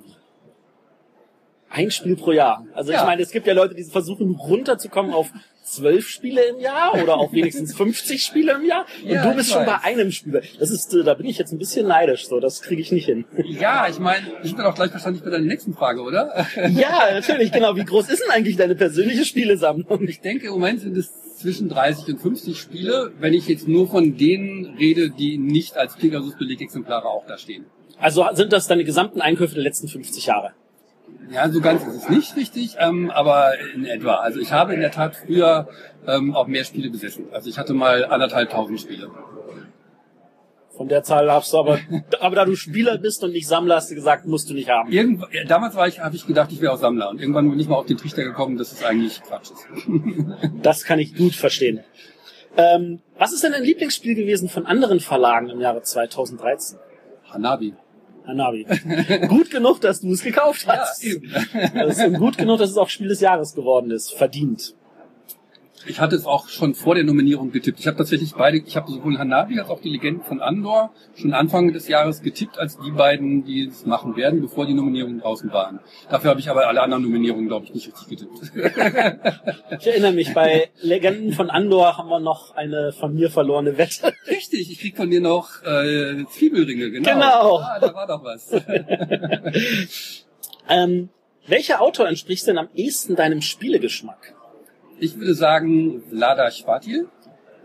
Ein 1.70 1.90
Spiel 1.90 2.18
pro 2.18 2.34
Jahr. 2.34 2.66
Also 2.74 2.92
ich 2.92 2.98
Ja. 2.98 3.06
meine, 3.06 3.22
es 3.22 3.32
gibt 3.32 3.48
ja 3.48 3.54
Leute, 3.54 3.76
die 3.76 3.84
versuchen 3.86 4.36
runterzukommen 4.36 5.14
auf 5.14 5.30
zwölf 5.64 6.06
Spiele 6.10 6.44
im 6.50 6.60
Jahr 6.60 7.02
oder 7.02 7.16
auch 7.16 7.32
wenigstens 7.32 7.74
50 7.74 8.22
Spiele 8.22 8.54
im 8.56 8.66
Jahr. 8.66 8.86
Und 9.04 9.10
Ja, 9.10 9.24
du 9.30 9.34
bist 9.36 9.48
ich 9.50 9.54
schon 9.56 9.66
bei 9.66 9.80
einem 9.82 10.12
Spiel. 10.12 10.42
Das 10.60 10.70
ist, 10.70 10.94
äh, 10.94 11.04
da 11.04 11.14
bin 11.14 11.28
ich 11.28 11.38
jetzt 11.38 11.54
ein 11.54 11.60
bisschen 11.60 11.88
neidisch. 11.88 12.28
So, 12.28 12.42
das 12.42 12.62
kriege 12.62 12.82
ich 12.82 12.92
nicht 12.92 13.06
hin. 13.06 13.24
Ja, 13.46 13.88
ich 13.90 14.00
meine, 14.00 14.26
wir 14.42 14.46
sind 14.50 14.60
dann 14.60 14.66
auch 14.66 14.76
gleich 14.76 14.92
wahrscheinlich 14.92 15.24
bei 15.24 15.30
deiner 15.30 15.46
nächsten 15.46 15.74
Frage, 15.74 16.02
oder? 16.02 16.46
ja, 16.72 17.10
natürlich, 17.14 17.54
genau. 17.54 17.78
Wie 17.78 17.86
groß 17.86 18.10
ist 18.10 18.22
denn 18.22 18.32
eigentlich 18.32 18.58
deine 18.58 18.76
persönliche 18.76 19.24
Spielesammlung? 19.24 20.06
Ich 20.10 20.20
denke, 20.20 20.48
im 20.48 20.54
Moment 20.54 20.82
sind 20.82 20.98
es 20.98 21.10
zwischen 21.42 21.70
30 21.70 22.14
und 22.14 22.22
50 22.22 22.60
Spiele, 22.60 23.12
wenn 23.20 23.34
ich 23.34 23.48
jetzt 23.48 23.68
nur 23.68 23.88
von 23.90 24.18
denen 24.18 24.78
rede, 24.78 25.10
die 25.10 25.38
nicht 25.38 25.78
als 25.78 25.96
Pegasus-Belegexemplare 25.96 27.08
auch 27.08 27.26
da 27.26 27.38
stehen. 27.38 27.66
Also 28.00 28.26
sind 28.34 28.54
das 28.54 28.68
deine 28.68 28.84
gesamten 28.84 29.22
Einkäufe 29.22 29.56
der 29.56 29.64
letzten 29.64 29.88
50 29.88 30.26
Jahre? 30.26 30.54
Ja, 31.32 31.50
so 31.50 31.62
ganz 31.62 31.84
ist 31.84 31.96
es 32.04 32.10
nicht 32.10 32.36
richtig, 32.36 32.76
ähm, 32.80 33.10
aber 33.10 33.54
in 33.74 33.86
etwa. 33.86 34.16
Also 34.16 34.40
ich 34.40 34.52
habe 34.52 34.74
in 34.74 34.82
der 34.82 34.92
Tat 34.92 35.16
früher 35.16 35.68
ähm, 36.08 36.36
auch 36.36 36.48
mehr 36.48 36.64
Spiele 36.64 36.90
besessen. 36.90 37.26
Also 37.32 37.50
ich 37.50 37.58
hatte 37.58 37.74
mal 37.74 38.06
anderthalb 38.06 38.50
tausend 38.50 38.82
Spiele. 38.82 39.10
Von 40.82 40.88
der 40.88 41.04
Zahl 41.04 41.32
hast 41.32 41.54
du 41.54 41.60
aber, 41.60 41.78
aber 42.22 42.36
da 42.36 42.44
du 42.44 42.56
Spieler 42.56 42.98
bist 42.98 43.24
und 43.24 43.34
nicht 43.34 43.48
Sammler, 43.48 43.76
hast 43.76 43.92
du 43.92 43.94
gesagt, 43.94 44.26
musst 44.26 44.50
du 44.50 44.56
nicht 44.56 44.68
haben. 44.68 44.92
Irgendw 44.92 45.28
ja, 45.32 45.44
damals 45.44 45.76
war 45.76 45.88
ich, 45.88 46.00
habe 46.00 46.16
ich 46.16 46.26
gedacht, 46.26 46.52
ich 46.52 46.60
wäre 46.60 46.74
auch 46.74 46.80
Sammler. 46.80 47.12
Und 47.12 47.22
irgendwann 47.22 47.48
bin 47.52 47.60
ich 47.60 47.68
mal 47.68 47.76
auf 47.76 47.86
den 47.86 47.98
Trichter 47.98 48.24
gekommen, 48.24 48.58
dass 48.58 48.72
es 48.72 48.84
eigentlich 48.84 49.22
Quatsch 49.22 49.52
ist. 49.52 49.68
Das 50.64 50.84
kann 50.84 50.98
ich 50.98 51.16
gut 51.16 51.36
verstehen. 51.36 51.82
Ähm, 52.58 53.02
was 53.16 53.32
ist 53.32 53.44
denn 53.44 53.52
dein 53.52 53.64
Lieblingsspiel 53.64 54.16
gewesen 54.16 54.50
von 54.50 54.66
anderen 54.66 55.00
Verlagen 55.00 55.50
im 55.50 55.62
Jahre 55.62 55.84
2013? 55.84 56.80
Hanabi. 57.32 57.76
Hanabi. 58.26 58.66
gut 59.28 59.52
genug, 59.52 59.82
dass 59.82 60.02
du 60.02 60.12
es 60.12 60.24
gekauft 60.24 60.66
hast. 60.66 61.04
eben. 61.04 61.32
Das 61.76 62.00
ist 62.00 62.18
gut 62.18 62.40
genug, 62.40 62.58
dass 62.58 62.72
es 62.72 62.78
auch 62.78 62.90
Spiel 62.90 63.08
des 63.08 63.22
Jahres 63.22 63.54
geworden 63.54 63.92
ist. 63.92 64.14
Verdient. 64.14 64.74
Ich 65.88 66.00
hatte 66.00 66.16
es 66.16 66.26
auch 66.26 66.48
schon 66.48 66.76
vor 66.76 66.96
der 66.96 67.04
Nominierung 67.04 67.52
getippt. 67.52 67.80
Ich 67.80 67.88
habe 67.88 67.98
tatsächlich 67.98 68.34
beide, 68.36 68.58
ich 68.58 68.76
habe 68.76 68.92
sowohl 68.92 69.18
Hanabi 69.18 69.60
als 69.60 69.70
auch 69.70 69.82
die 69.82 69.90
Legenden 69.90 70.24
von 70.24 70.42
Andor 70.42 70.94
schon 71.16 71.34
Anfang 71.34 71.74
des 71.74 71.88
Jahres 71.88 72.22
getippt 72.22 72.58
als 72.60 72.78
die 72.78 72.92
beiden, 72.92 73.44
die 73.46 73.68
es 73.68 73.86
machen 73.86 74.16
werden, 74.16 74.42
bevor 74.42 74.66
die 74.66 74.74
Nominierungen 74.74 75.20
draußen 75.20 75.52
waren. 75.52 75.80
Dafür 76.10 76.32
habe 76.32 76.40
ich 76.40 76.50
aber 76.50 76.68
alle 76.68 76.82
anderen 76.82 77.04
Nominierungen, 77.04 77.48
glaube 77.48 77.66
ich, 77.66 77.74
nicht 77.74 77.88
richtig 77.88 78.10
getippt. 78.10 78.52
Ich 79.80 79.88
erinnere 79.88 80.12
mich, 80.12 80.34
bei 80.34 80.70
Legenden 80.82 81.34
von 81.34 81.50
Andor 81.50 81.98
haben 81.98 82.10
wir 82.10 82.20
noch 82.20 82.56
eine 82.56 82.92
von 82.92 83.14
mir 83.14 83.32
verlorene 83.32 83.78
Wette. 83.78 84.14
Richtig, 84.28 84.72
ich 84.72 84.80
krieg 84.80 84.96
von 84.96 85.10
dir 85.10 85.22
noch 85.22 85.64
äh, 85.64 86.24
Zwiebelringe, 86.30 86.92
genau. 86.92 87.10
Genau. 87.12 87.58
Ah, 87.58 87.80
da 87.80 87.94
war 87.94 88.08
doch 88.08 88.24
was. 88.24 88.52
Ähm, 90.70 91.10
welcher 91.48 91.82
Autor 91.82 92.08
entspricht 92.08 92.48
denn 92.48 92.58
am 92.58 92.70
ehesten 92.76 93.16
deinem 93.16 93.42
Spielegeschmack? 93.42 94.36
Ich 95.02 95.18
würde 95.18 95.34
sagen 95.34 96.04
Vlada 96.10 96.52
Schwatil, 96.52 97.08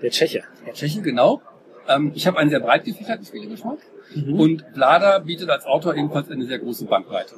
Der 0.00 0.10
Tscheche. 0.10 0.42
der 0.66 0.72
Tscheche, 0.72 1.02
genau. 1.02 1.42
Ähm, 1.86 2.12
ich 2.14 2.26
habe 2.26 2.38
einen 2.38 2.48
sehr 2.48 2.60
breit 2.60 2.84
gefächerten 2.86 3.26
Spielegeschmack. 3.26 3.78
Mhm. 4.14 4.40
Und 4.40 4.64
Vlada 4.72 5.18
bietet 5.18 5.50
als 5.50 5.66
Autor 5.66 5.94
ebenfalls 5.96 6.30
eine 6.30 6.46
sehr 6.46 6.58
große 6.58 6.86
Bandbreite. 6.86 7.34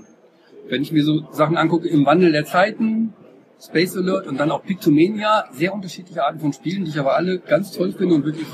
Wenn 0.69 0.83
ich 0.83 0.93
mir 0.93 1.03
so 1.03 1.27
Sachen 1.33 1.57
angucke, 1.57 1.89
im 1.89 2.07
Wandel 2.07 2.31
der 2.31 2.45
Zeiten, 2.45 3.13
Space 3.61 3.97
Alert 3.97 4.29
und 4.29 4.39
dann 4.39 4.53
auch 4.53 4.63
Pictomania, 4.63 5.47
sehr 5.51 5.75
unterschiedliche 5.75 6.25
Arten 6.25 6.39
von 6.39 6.53
Spielen, 6.53 6.85
die 6.85 6.91
ich 6.91 6.99
aber 7.01 7.17
alle 7.17 7.41
ganz 7.41 7.73
toll 7.73 7.91
finde 7.93 8.15
und 8.15 8.25
wirklich, 8.25 8.47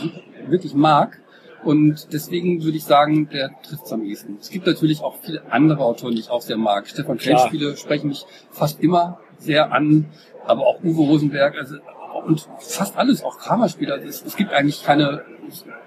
wirklich 0.49 0.73
mag. 0.73 1.21
Und 1.63 2.09
deswegen 2.15 2.63
würde 2.65 2.79
ich 2.79 2.85
sagen, 2.85 3.29
der 3.29 3.51
trifft 3.63 3.93
am 3.93 4.03
ehesten. 4.03 4.39
Es 4.41 4.49
gibt 4.49 4.67
natürlich 4.67 5.03
auch 5.03 5.17
viele 5.21 5.43
andere 5.53 5.81
Autoren, 5.85 6.15
die 6.15 6.21
ich 6.21 6.31
auch 6.31 6.41
sehr 6.41 6.57
mag. 6.57 6.87
Stefan 6.87 7.19
Klenk 7.19 7.37
Klar. 7.37 7.49
Spiele 7.49 7.77
sprechen 7.77 8.09
mich 8.09 8.25
fast 8.51 8.81
immer 8.81 9.21
sehr 9.39 9.73
an, 9.73 10.07
aber 10.47 10.67
auch 10.67 10.83
Uwe 10.83 11.03
Rosenberg, 11.03 11.57
also 11.57 11.77
und 12.27 12.49
fast 12.59 12.97
alles, 12.97 13.23
auch 13.23 13.39
Kramer-Spiele. 13.39 13.93
Also 13.93 14.09
es, 14.09 14.25
es 14.25 14.37
gibt 14.37 14.53
eigentlich 14.53 14.83
keine, 14.85 15.25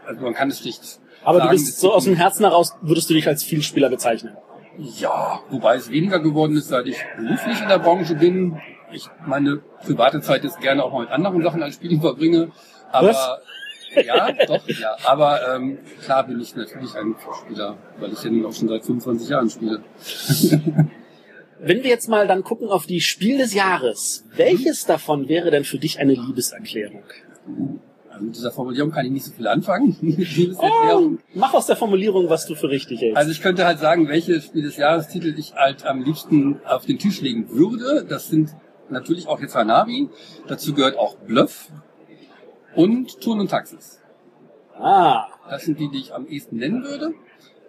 also 0.05 0.21
man 0.21 0.33
kann 0.33 0.49
es 0.49 0.63
nicht 0.63 0.99
Aber 1.23 1.39
du 1.39 1.45
sagen, 1.45 1.57
bist 1.57 1.69
es 1.69 1.79
so 1.79 1.93
aus 1.93 2.03
dem 2.03 2.15
Herzen 2.15 2.45
heraus, 2.45 2.75
würdest 2.81 3.09
du 3.09 3.15
dich 3.15 3.27
als 3.27 3.43
Vielspieler 3.43 3.89
bezeichnen? 3.89 4.37
ja, 4.77 5.39
wobei 5.49 5.75
es 5.75 5.89
weniger 5.89 6.19
geworden 6.19 6.55
ist, 6.55 6.69
seit 6.69 6.87
ich 6.87 6.97
beruflich 7.17 7.61
in 7.61 7.67
der 7.67 7.79
Branche 7.79 8.15
bin. 8.15 8.59
Ich 8.91 9.09
meine 9.25 9.57
private 9.85 10.21
Zeit 10.21 10.43
jetzt 10.43 10.61
gerne 10.61 10.83
auch 10.83 10.93
mal 10.93 11.01
mit 11.01 11.09
anderen 11.09 11.41
Sachen 11.43 11.61
als 11.63 11.75
Spielen 11.75 11.99
verbringe. 11.99 12.51
Aber 12.91 13.09
Was? 13.09 13.39
ja, 14.05 14.31
doch, 14.47 14.67
ja. 14.67 14.95
Aber 15.05 15.55
ähm, 15.55 15.79
klar 16.03 16.25
bin 16.25 16.39
ich 16.39 16.55
natürlich 16.55 16.95
ein 16.95 17.15
Spieler, 17.43 17.75
weil 17.99 18.13
ich 18.13 18.23
ja 18.23 18.29
nun 18.29 18.45
auch 18.45 18.53
schon 18.53 18.69
seit 18.69 18.85
25 18.85 19.29
Jahren 19.29 19.49
spiele. 19.49 19.81
Wenn 21.59 21.83
wir 21.83 21.89
jetzt 21.89 22.07
mal 22.07 22.27
dann 22.27 22.43
gucken 22.43 22.69
auf 22.69 22.85
die 22.85 23.01
Spiel 23.01 23.37
des 23.37 23.53
Jahres, 23.53 24.25
welches 24.35 24.85
davon 24.85 25.27
wäre 25.27 25.49
denn 25.51 25.63
für 25.63 25.79
dich 25.79 25.99
eine 25.99 26.13
Liebeserklärung? 26.13 27.03
Also 28.09 28.25
mit 28.25 28.35
dieser 28.35 28.51
Formulierung 28.51 28.91
kann 28.91 29.05
ich 29.05 29.11
nicht 29.11 29.25
so 29.25 29.31
viel 29.31 29.47
anfangen. 29.47 29.95
Oh, 30.59 31.11
mach 31.33 31.53
aus 31.53 31.67
der 31.67 31.75
Formulierung, 31.75 32.29
was 32.29 32.45
du 32.45 32.55
für 32.55 32.69
richtig 32.69 33.01
hältst. 33.01 33.17
Also 33.17 33.31
ich 33.31 33.41
könnte 33.41 33.65
halt 33.65 33.79
sagen, 33.79 34.07
welche 34.07 34.39
Spiel 34.41 34.63
des 34.63 34.77
Jahrestitel 34.77 35.33
ich 35.37 35.53
halt 35.55 35.85
am 35.85 36.01
liebsten 36.03 36.59
auf 36.65 36.85
den 36.85 36.97
Tisch 36.99 37.21
legen 37.21 37.49
würde. 37.49 38.05
Das 38.07 38.27
sind 38.27 38.49
natürlich 38.89 39.27
auch 39.27 39.39
jetzt 39.39 39.55
Hanabi. 39.55 40.09
Dazu 40.47 40.73
gehört 40.73 40.97
auch 40.97 41.15
Bluff 41.17 41.69
und 42.75 43.19
Turn 43.21 43.39
und 43.39 43.49
Taxis. 43.49 43.99
ah, 44.79 45.27
Das 45.49 45.63
sind 45.65 45.79
die, 45.79 45.89
die 45.89 45.97
ich 45.99 46.13
am 46.13 46.27
ehesten 46.27 46.57
nennen 46.57 46.83
würde. 46.83 47.13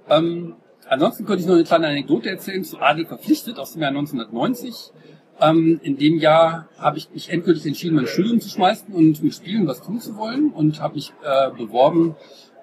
Ähm, 0.09 0.57
ansonsten 0.89 1.25
könnte 1.25 1.43
ich 1.43 1.47
noch 1.47 1.55
eine 1.55 1.65
kleine 1.65 1.89
Anekdote 1.89 2.31
erzählen 2.31 2.65
zu 2.65 2.79
Adel 2.81 3.07
verpflichtet 3.07 3.59
aus 3.59 3.73
dem 3.73 3.83
Jahr 3.83 3.91
1990. 3.91 4.93
Ähm, 5.41 5.81
in 5.83 5.97
dem 5.97 6.19
Jahr 6.19 6.69
habe 6.79 6.99
ich 6.99 7.11
mich 7.11 7.31
endgültig 7.31 7.65
entschieden, 7.67 7.97
mein 7.97 8.07
Studium 8.07 8.41
zu 8.41 8.49
schmeißen 8.49 8.93
und 8.93 9.23
mit 9.23 9.35
Spielen 9.35 9.67
was 9.67 9.83
tun 9.83 10.01
zu 10.01 10.17
wollen 10.17 10.51
und 10.51 10.81
habe 10.81 10.95
mich 10.97 11.13
äh, 11.23 11.51
beworben 11.51 12.17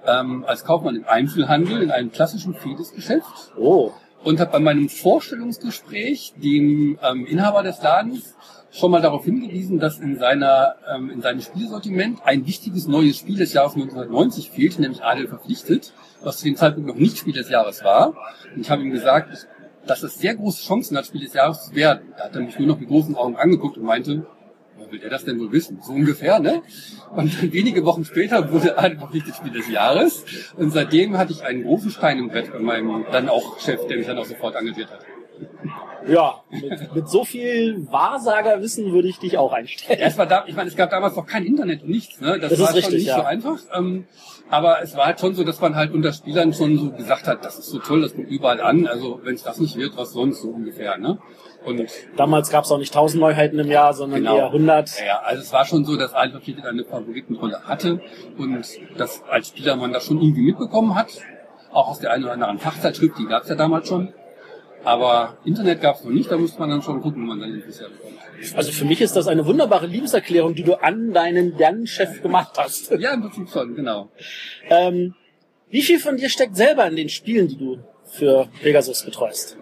ähm, 0.06 0.44
als 0.46 0.66
Kaufmann 0.66 0.96
im 0.96 1.06
Einzelhandel 1.08 1.82
in 1.82 1.92
einem 1.92 2.12
klassischen 2.12 2.54
Fidesgeschäft 2.54 3.54
Oh. 3.58 3.92
Und 4.26 4.40
habe 4.40 4.52
bei 4.52 4.60
meinem 4.60 4.90
Vorstellungsgespräch 4.90 6.34
dem 6.36 6.98
ähm, 7.02 7.26
Inhaber 7.28 7.64
des 7.64 7.82
Ladens 7.82 8.36
schon 8.72 8.92
mal 8.92 9.02
darauf 9.02 9.24
hingewiesen, 9.24 9.80
dass 9.80 10.00
in 10.00 10.18
seiner 10.18 10.76
ähm, 10.94 11.12
in 11.12 11.22
seinem 11.22 11.42
Spielsortiment 11.42 12.20
ein 12.26 12.46
wichtiges 12.46 12.88
neues 12.88 13.18
Spiel 13.18 13.38
des 13.38 13.54
Jahres 13.54 13.76
1990 13.76 14.50
fehlt, 14.50 14.80
nämlich 14.80 15.04
Adel 15.04 15.28
verpflichtet, 15.28 15.94
was 16.24 16.40
zu 16.40 16.46
dem 16.46 16.56
Zeitpunkt 16.56 16.90
noch 16.90 16.96
nicht 16.96 17.18
Spiel 17.18 17.34
des 17.34 17.50
Jahres 17.50 17.84
war. 17.84 18.16
Und 18.54 18.62
ich 18.62 18.70
habe 18.70 18.82
ihm 18.82 18.92
gesagt, 18.92 19.48
dass 19.86 20.02
es 20.02 20.18
sehr 20.18 20.36
große 20.36 20.64
Chancen 20.64 20.98
hat, 20.98 21.06
Spiel 21.06 21.22
des 21.22 21.34
Jahres 21.34 21.68
zu 21.68 21.76
werden. 21.76 22.14
Da 22.18 22.26
hat 22.26 22.36
er 22.36 22.42
mich 22.42 22.58
nur 22.58 22.68
noch 22.68 22.80
mit 22.80 22.90
großen 22.90 23.16
Augen 23.16 23.36
angeguckt 23.36 23.78
und 23.78 23.84
meinte, 23.84 24.26
will 24.90 25.00
der 25.00 25.10
das 25.10 25.26
denn 25.26 25.40
wohl 25.40 25.52
wissen? 25.52 25.80
So 25.82 25.94
ungefähr, 25.94 26.40
ne? 26.40 26.62
Und 27.16 27.54
wenige 27.54 27.86
Wochen 27.86 28.06
später 28.06 28.52
wurde 28.52 28.76
verpflichtet 29.00 29.36
Spiel 29.36 29.52
des 29.52 29.70
Jahres. 29.70 30.24
Und 30.58 30.72
seitdem 30.72 31.18
hatte 31.18 31.32
ich 31.32 31.44
einen 31.44 31.64
großen 31.64 31.92
Stein 31.92 32.20
im 32.20 32.30
Brett 32.30 32.52
bei 32.52 32.60
meinem 32.60 33.06
dann 33.12 33.30
auch 33.30 33.60
Chef, 33.60 33.86
der 33.88 33.98
mich 33.98 34.08
dann 34.08 34.18
auch 34.18 34.26
sofort 34.26 34.56
engagiert 34.56 34.90
hat. 34.92 35.00
Ja, 36.08 36.44
mit, 36.52 36.96
mit 36.96 37.10
so 37.10 37.26
viel 37.26 37.88
Wahrsagerwissen 37.92 38.92
würde 38.92 39.08
ich 39.08 39.18
dich 39.18 39.38
auch 39.38 39.52
einstellen. 39.52 40.00
Ja, 40.00 40.06
es 40.08 40.18
war 40.18 40.28
da, 40.28 40.46
ich 40.48 40.56
meine, 40.56 40.70
es 40.70 40.76
gab 40.76 40.92
damals 40.92 41.16
noch 41.16 41.26
kein 41.26 41.46
Internet 41.46 41.82
und 41.82 41.90
nichts, 41.90 42.22
ne? 42.22 42.40
Das, 42.40 42.52
Das 42.52 42.60
war 42.60 42.68
ist 42.70 42.70
schon 42.70 42.76
richtig, 42.76 42.94
nicht 42.94 43.08
ja. 43.08 43.16
so 43.18 43.24
einfach. 43.24 43.58
Ähm, 43.74 44.06
aber 44.50 44.82
es 44.82 44.96
war 44.96 45.08
halt 45.08 45.20
schon 45.20 45.34
so, 45.34 45.44
dass 45.44 45.60
man 45.60 45.76
halt 45.76 45.94
unter 45.94 46.14
Spielern 46.14 46.54
schon 46.54 46.78
so 46.78 46.92
gesagt 46.92 47.28
hat, 47.28 47.44
das 47.44 47.58
ist 47.58 47.70
so 47.70 47.80
toll, 47.80 48.02
das 48.02 48.16
kommt 48.16 48.30
überall 48.30 48.62
an. 48.62 48.88
Also 48.88 49.20
wenn 49.24 49.36
es 49.36 49.44
das 49.44 49.60
nicht 49.60 49.76
wird, 49.76 49.98
was 49.98 50.12
sonst 50.12 50.42
so 50.42 50.50
ungefähr, 50.50 50.98
ne? 50.98 51.18
Und 51.66 51.90
Damals 52.16 52.52
gab 52.52 52.64
es 52.64 52.72
auch 52.72 52.78
nicht 52.78 52.94
1000 52.94 53.22
Neuheiten 53.22 53.58
im 53.58 53.72
Jahr, 53.72 53.94
sondern 53.94 54.20
Genau. 54.20 54.38
eher 54.38 54.46
100. 54.48 55.00
Ja, 55.06 55.22
also 55.26 55.42
es 55.42 55.52
war 55.52 55.66
schon 55.66 55.84
so, 55.84 55.98
dass 55.98 56.14
Alpha 56.14 56.40
Fleet 56.40 56.64
eine 56.64 56.84
Favoritenrolle 56.86 57.62
hatte 57.64 58.02
und 58.38 58.64
dass 58.98 59.24
als 59.30 59.48
Spieler 59.48 59.76
man 59.76 59.92
das 59.92 60.06
schon 60.06 60.22
irgendwie 60.22 60.44
mitbekommen 60.44 60.94
hat. 60.94 61.08
Auch 61.72 61.90
aus 61.90 62.00
der 62.00 62.12
einen 62.12 62.24
oder 62.24 62.34
anderen 62.34 62.60
Fachzeitschrift, 62.60 63.18
die 63.18 63.26
gab 63.26 63.44
es 63.44 63.50
ja 63.50 63.56
damals 63.56 63.88
schon. 63.88 64.14
Aber 64.86 65.38
Internet 65.46 65.82
gab 65.82 65.96
es 65.96 66.04
noch 66.04 66.12
nicht, 66.12 66.32
da 66.32 66.38
musste 66.38 66.60
man 66.60 66.70
dann 66.70 66.82
schon 66.82 67.02
gucken, 67.02 67.24
wo 67.24 67.28
man 67.28 67.40
seine 67.40 67.56
Infos 67.56 67.80
herbekommt. 67.80 68.14
Also 68.56 68.72
für 68.72 68.86
mich 68.86 69.02
ist 69.02 69.16
das 69.16 69.28
eine 69.28 69.46
wunderbare 69.46 69.88
Liebeserklärung, 69.88 70.54
die 70.54 70.64
du 70.64 70.76
an 70.76 71.12
deinen 71.12 71.58
Jan-Chef 71.58 72.22
gemacht 72.22 72.54
hast. 72.58 72.92
Ja, 73.00 73.14
im 73.14 73.22
Prinzip 73.22 73.50
schon, 73.50 73.76
genau. 73.76 74.10
Ähm, 74.70 75.16
wie 75.70 75.82
viel 75.82 76.00
von 76.00 76.18
dir 76.18 76.30
steckt 76.30 76.56
selber 76.56 76.88
in 76.88 76.96
den 76.96 77.10
Spielen, 77.10 77.48
die 77.48 77.58
du 77.58 77.80
für 78.06 78.48
Pegasus 78.62 79.04
betreust? 79.04 79.58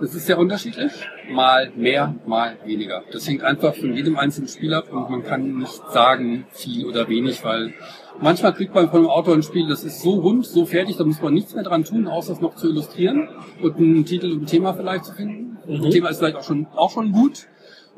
Das 0.00 0.14
ist 0.14 0.26
sehr 0.26 0.38
unterschiedlich. 0.38 0.92
Mal 1.30 1.70
mehr, 1.76 2.14
mal 2.26 2.56
weniger. 2.64 3.04
Das 3.12 3.28
hängt 3.28 3.42
einfach 3.42 3.74
von 3.74 3.94
jedem 3.94 4.18
einzelnen 4.18 4.48
Spiel 4.48 4.74
ab 4.74 4.92
und 4.92 5.10
man 5.10 5.22
kann 5.22 5.58
nicht 5.58 5.92
sagen, 5.92 6.46
viel 6.52 6.86
oder 6.86 7.08
wenig, 7.08 7.44
weil 7.44 7.74
manchmal 8.20 8.54
kriegt 8.54 8.74
man 8.74 8.90
von 8.90 9.00
einem 9.00 9.08
Autor 9.08 9.34
ein 9.34 9.42
Spiel, 9.42 9.68
das 9.68 9.84
ist 9.84 10.00
so 10.00 10.12
rund, 10.12 10.46
so 10.46 10.64
fertig, 10.66 10.96
da 10.96 11.04
muss 11.04 11.20
man 11.20 11.34
nichts 11.34 11.54
mehr 11.54 11.64
dran 11.64 11.84
tun, 11.84 12.06
außer 12.06 12.32
es 12.32 12.40
noch 12.40 12.54
zu 12.54 12.68
illustrieren 12.68 13.28
und 13.62 13.76
einen 13.76 14.04
Titel 14.04 14.32
und 14.32 14.42
ein 14.42 14.46
Thema 14.46 14.74
vielleicht 14.74 15.04
zu 15.04 15.14
finden. 15.14 15.58
Ein 15.68 15.90
Thema 15.90 16.08
ist 16.08 16.18
vielleicht 16.18 16.36
auch 16.36 16.44
schon, 16.44 16.66
auch 16.74 16.90
schon 16.90 17.12
gut. 17.12 17.46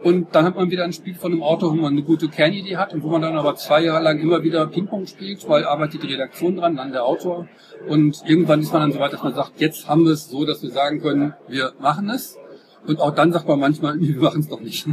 Und 0.03 0.35
dann 0.35 0.45
hat 0.45 0.57
man 0.57 0.71
wieder 0.71 0.83
ein 0.83 0.93
Spiel 0.93 1.15
von 1.15 1.33
einem 1.33 1.45
Autor, 1.45 1.71
wo 1.71 1.77
man 1.77 1.93
eine 1.93 2.03
gute 2.03 2.29
Kernidee 2.29 2.77
hat 2.77 2.93
und 2.93 3.05
wo 3.05 3.09
man 3.09 3.23
dann 3.23 3.37
aber 3.37 3.55
zwei 3.55 3.85
Jahre 3.85 4.03
lang 4.03 4.19
immer 4.19 4.43
wieder 4.43 4.67
Ping-Pong 4.67 5.07
spielt, 5.07 5.49
weil 5.49 5.65
arbeitet 5.65 6.03
die 6.03 6.13
Redaktion 6.13 6.57
dran, 6.57 6.75
dann 6.75 6.91
der 6.91 7.05
Autor. 7.05 7.47
Und 7.89 8.21
irgendwann 8.27 8.61
ist 8.61 8.73
man 8.73 8.83
dann 8.83 8.93
so 8.93 8.99
weit, 8.99 9.13
dass 9.13 9.23
man 9.23 9.35
sagt, 9.35 9.61
jetzt 9.61 9.89
haben 9.89 10.05
wir 10.05 10.13
es 10.13 10.29
so, 10.29 10.45
dass 10.45 10.63
wir 10.63 10.71
sagen 10.71 11.01
können, 11.01 11.35
wir 11.47 11.73
machen 11.79 12.11
es. 12.11 12.37
Und 12.85 13.01
auch 13.01 13.15
dann 13.15 13.33
sagt 13.33 13.47
man 13.47 13.61
manchmal, 13.61 13.95
wir 14.01 14.21
machen 14.21 14.41
es 14.41 14.49
doch 14.49 14.61
nicht. 14.61 14.87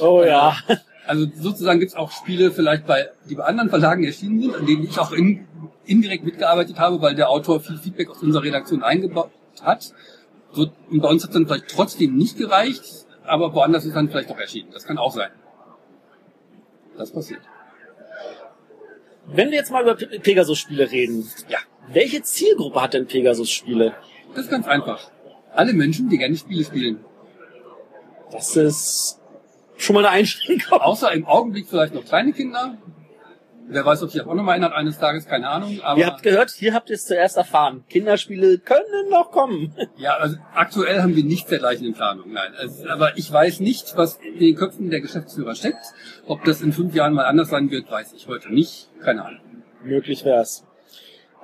Oh 0.00 0.22
ja. 0.26 0.56
Also 1.08 1.26
sozusagen 1.34 1.80
gibt 1.80 1.92
es 1.92 1.96
auch 1.96 2.10
Spiele 2.10 2.50
vielleicht 2.50 2.86
bei, 2.86 3.08
die 3.28 3.34
bei 3.34 3.44
anderen 3.44 3.70
Verlagen 3.70 4.04
erschienen 4.04 4.40
sind, 4.42 4.54
an 4.54 4.66
denen 4.66 4.84
ich 4.84 4.98
auch 4.98 5.10
in, 5.12 5.46
indirekt 5.86 6.24
mitgearbeitet 6.24 6.78
habe, 6.78 7.00
weil 7.00 7.14
der 7.14 7.30
Autor 7.30 7.60
viel 7.60 7.78
Feedback 7.78 8.10
aus 8.10 8.22
unserer 8.22 8.42
Redaktion 8.44 8.82
eingebaut 8.82 9.30
hat. 9.62 9.92
So, 10.52 10.68
und 10.90 11.00
bei 11.00 11.08
uns 11.08 11.22
hat 11.22 11.30
es 11.30 11.34
dann 11.34 11.46
vielleicht 11.46 11.68
trotzdem 11.68 12.14
nicht 12.16 12.36
gereicht, 12.36 13.06
aber 13.24 13.54
woanders 13.54 13.84
ist 13.86 13.96
dann 13.96 14.08
vielleicht 14.10 14.28
doch 14.30 14.38
erschienen. 14.38 14.68
Das 14.72 14.84
kann 14.84 14.98
auch 14.98 15.14
sein. 15.14 15.30
Das 16.98 17.10
passiert. 17.10 17.40
Wenn 19.26 19.50
wir 19.50 19.58
jetzt 19.58 19.70
mal 19.70 19.82
über 19.82 19.94
Pe- 19.94 20.18
Pegasus-Spiele 20.20 20.90
reden, 20.90 21.26
Ja, 21.48 21.58
welche 21.92 22.22
Zielgruppe 22.22 22.82
hat 22.82 22.94
denn 22.94 23.06
Pegasus-Spiele? 23.06 23.94
das 24.34 24.44
ist 24.44 24.50
ganz 24.50 24.66
einfach. 24.66 25.10
Alle 25.54 25.72
Menschen, 25.72 26.08
die 26.10 26.18
gerne 26.18 26.36
Spiele 26.36 26.64
spielen. 26.64 27.00
Das 28.30 28.56
ist 28.56 29.17
schon 29.78 29.94
mal 29.94 30.04
eine 30.04 30.10
Einschränkung. 30.10 30.80
Außer 30.80 31.12
im 31.12 31.26
Augenblick 31.26 31.68
vielleicht 31.68 31.94
noch 31.94 32.04
kleine 32.04 32.32
Kinder. 32.32 32.76
Wer 33.70 33.84
weiß, 33.84 34.02
ob 34.02 34.10
sich 34.10 34.18
das 34.20 34.26
auch 34.26 34.34
nochmal 34.34 34.56
ändert 34.56 34.72
eines 34.72 34.98
Tages, 34.98 35.26
keine 35.26 35.48
Ahnung. 35.48 35.80
Aber 35.82 36.00
Ihr 36.00 36.06
habt 36.06 36.22
gehört, 36.22 36.50
hier 36.50 36.72
habt 36.72 36.88
ihr 36.88 36.94
es 36.94 37.04
zuerst 37.04 37.36
erfahren. 37.36 37.84
Kinderspiele 37.90 38.58
können 38.58 39.10
noch 39.10 39.30
kommen. 39.30 39.74
Ja, 39.98 40.16
also 40.16 40.36
aktuell 40.54 41.02
haben 41.02 41.14
wir 41.14 41.24
nichts 41.24 41.50
dergleichen 41.50 41.86
in 41.86 41.92
Planung, 41.92 42.32
nein. 42.32 42.54
Also, 42.56 42.88
aber 42.88 43.18
ich 43.18 43.30
weiß 43.30 43.60
nicht, 43.60 43.94
was 43.96 44.16
in 44.16 44.38
den 44.38 44.56
Köpfen 44.56 44.88
der 44.88 45.02
Geschäftsführer 45.02 45.54
steckt. 45.54 45.84
Ob 46.26 46.44
das 46.44 46.62
in 46.62 46.72
fünf 46.72 46.94
Jahren 46.94 47.12
mal 47.12 47.26
anders 47.26 47.50
sein 47.50 47.70
wird, 47.70 47.90
weiß 47.90 48.14
ich 48.14 48.26
heute 48.26 48.52
nicht. 48.52 48.88
Keine 49.02 49.26
Ahnung. 49.26 49.40
Möglich 49.84 50.24
wär's. 50.24 50.64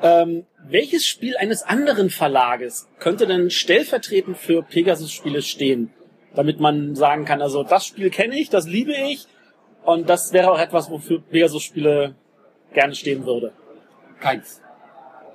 Ähm, 0.02 0.46
welches 0.66 1.06
Spiel 1.06 1.36
eines 1.36 1.62
anderen 1.62 2.08
Verlages 2.08 2.88
könnte 3.00 3.26
denn 3.26 3.50
stellvertretend 3.50 4.38
für 4.38 4.62
Pegasus-Spiele 4.62 5.42
stehen? 5.42 5.92
Damit 6.34 6.60
man 6.60 6.94
sagen 6.94 7.24
kann, 7.24 7.40
also 7.40 7.62
das 7.62 7.86
Spiel 7.86 8.10
kenne 8.10 8.38
ich, 8.38 8.50
das 8.50 8.66
liebe 8.66 8.92
ich 8.92 9.26
und 9.84 10.08
das 10.08 10.32
wäre 10.32 10.50
auch 10.50 10.58
etwas, 10.58 10.90
wofür 10.90 11.20
Pegasus-Spiele 11.20 12.14
gerne 12.72 12.94
stehen 12.94 13.24
würde. 13.24 13.52
Keins. 14.20 14.60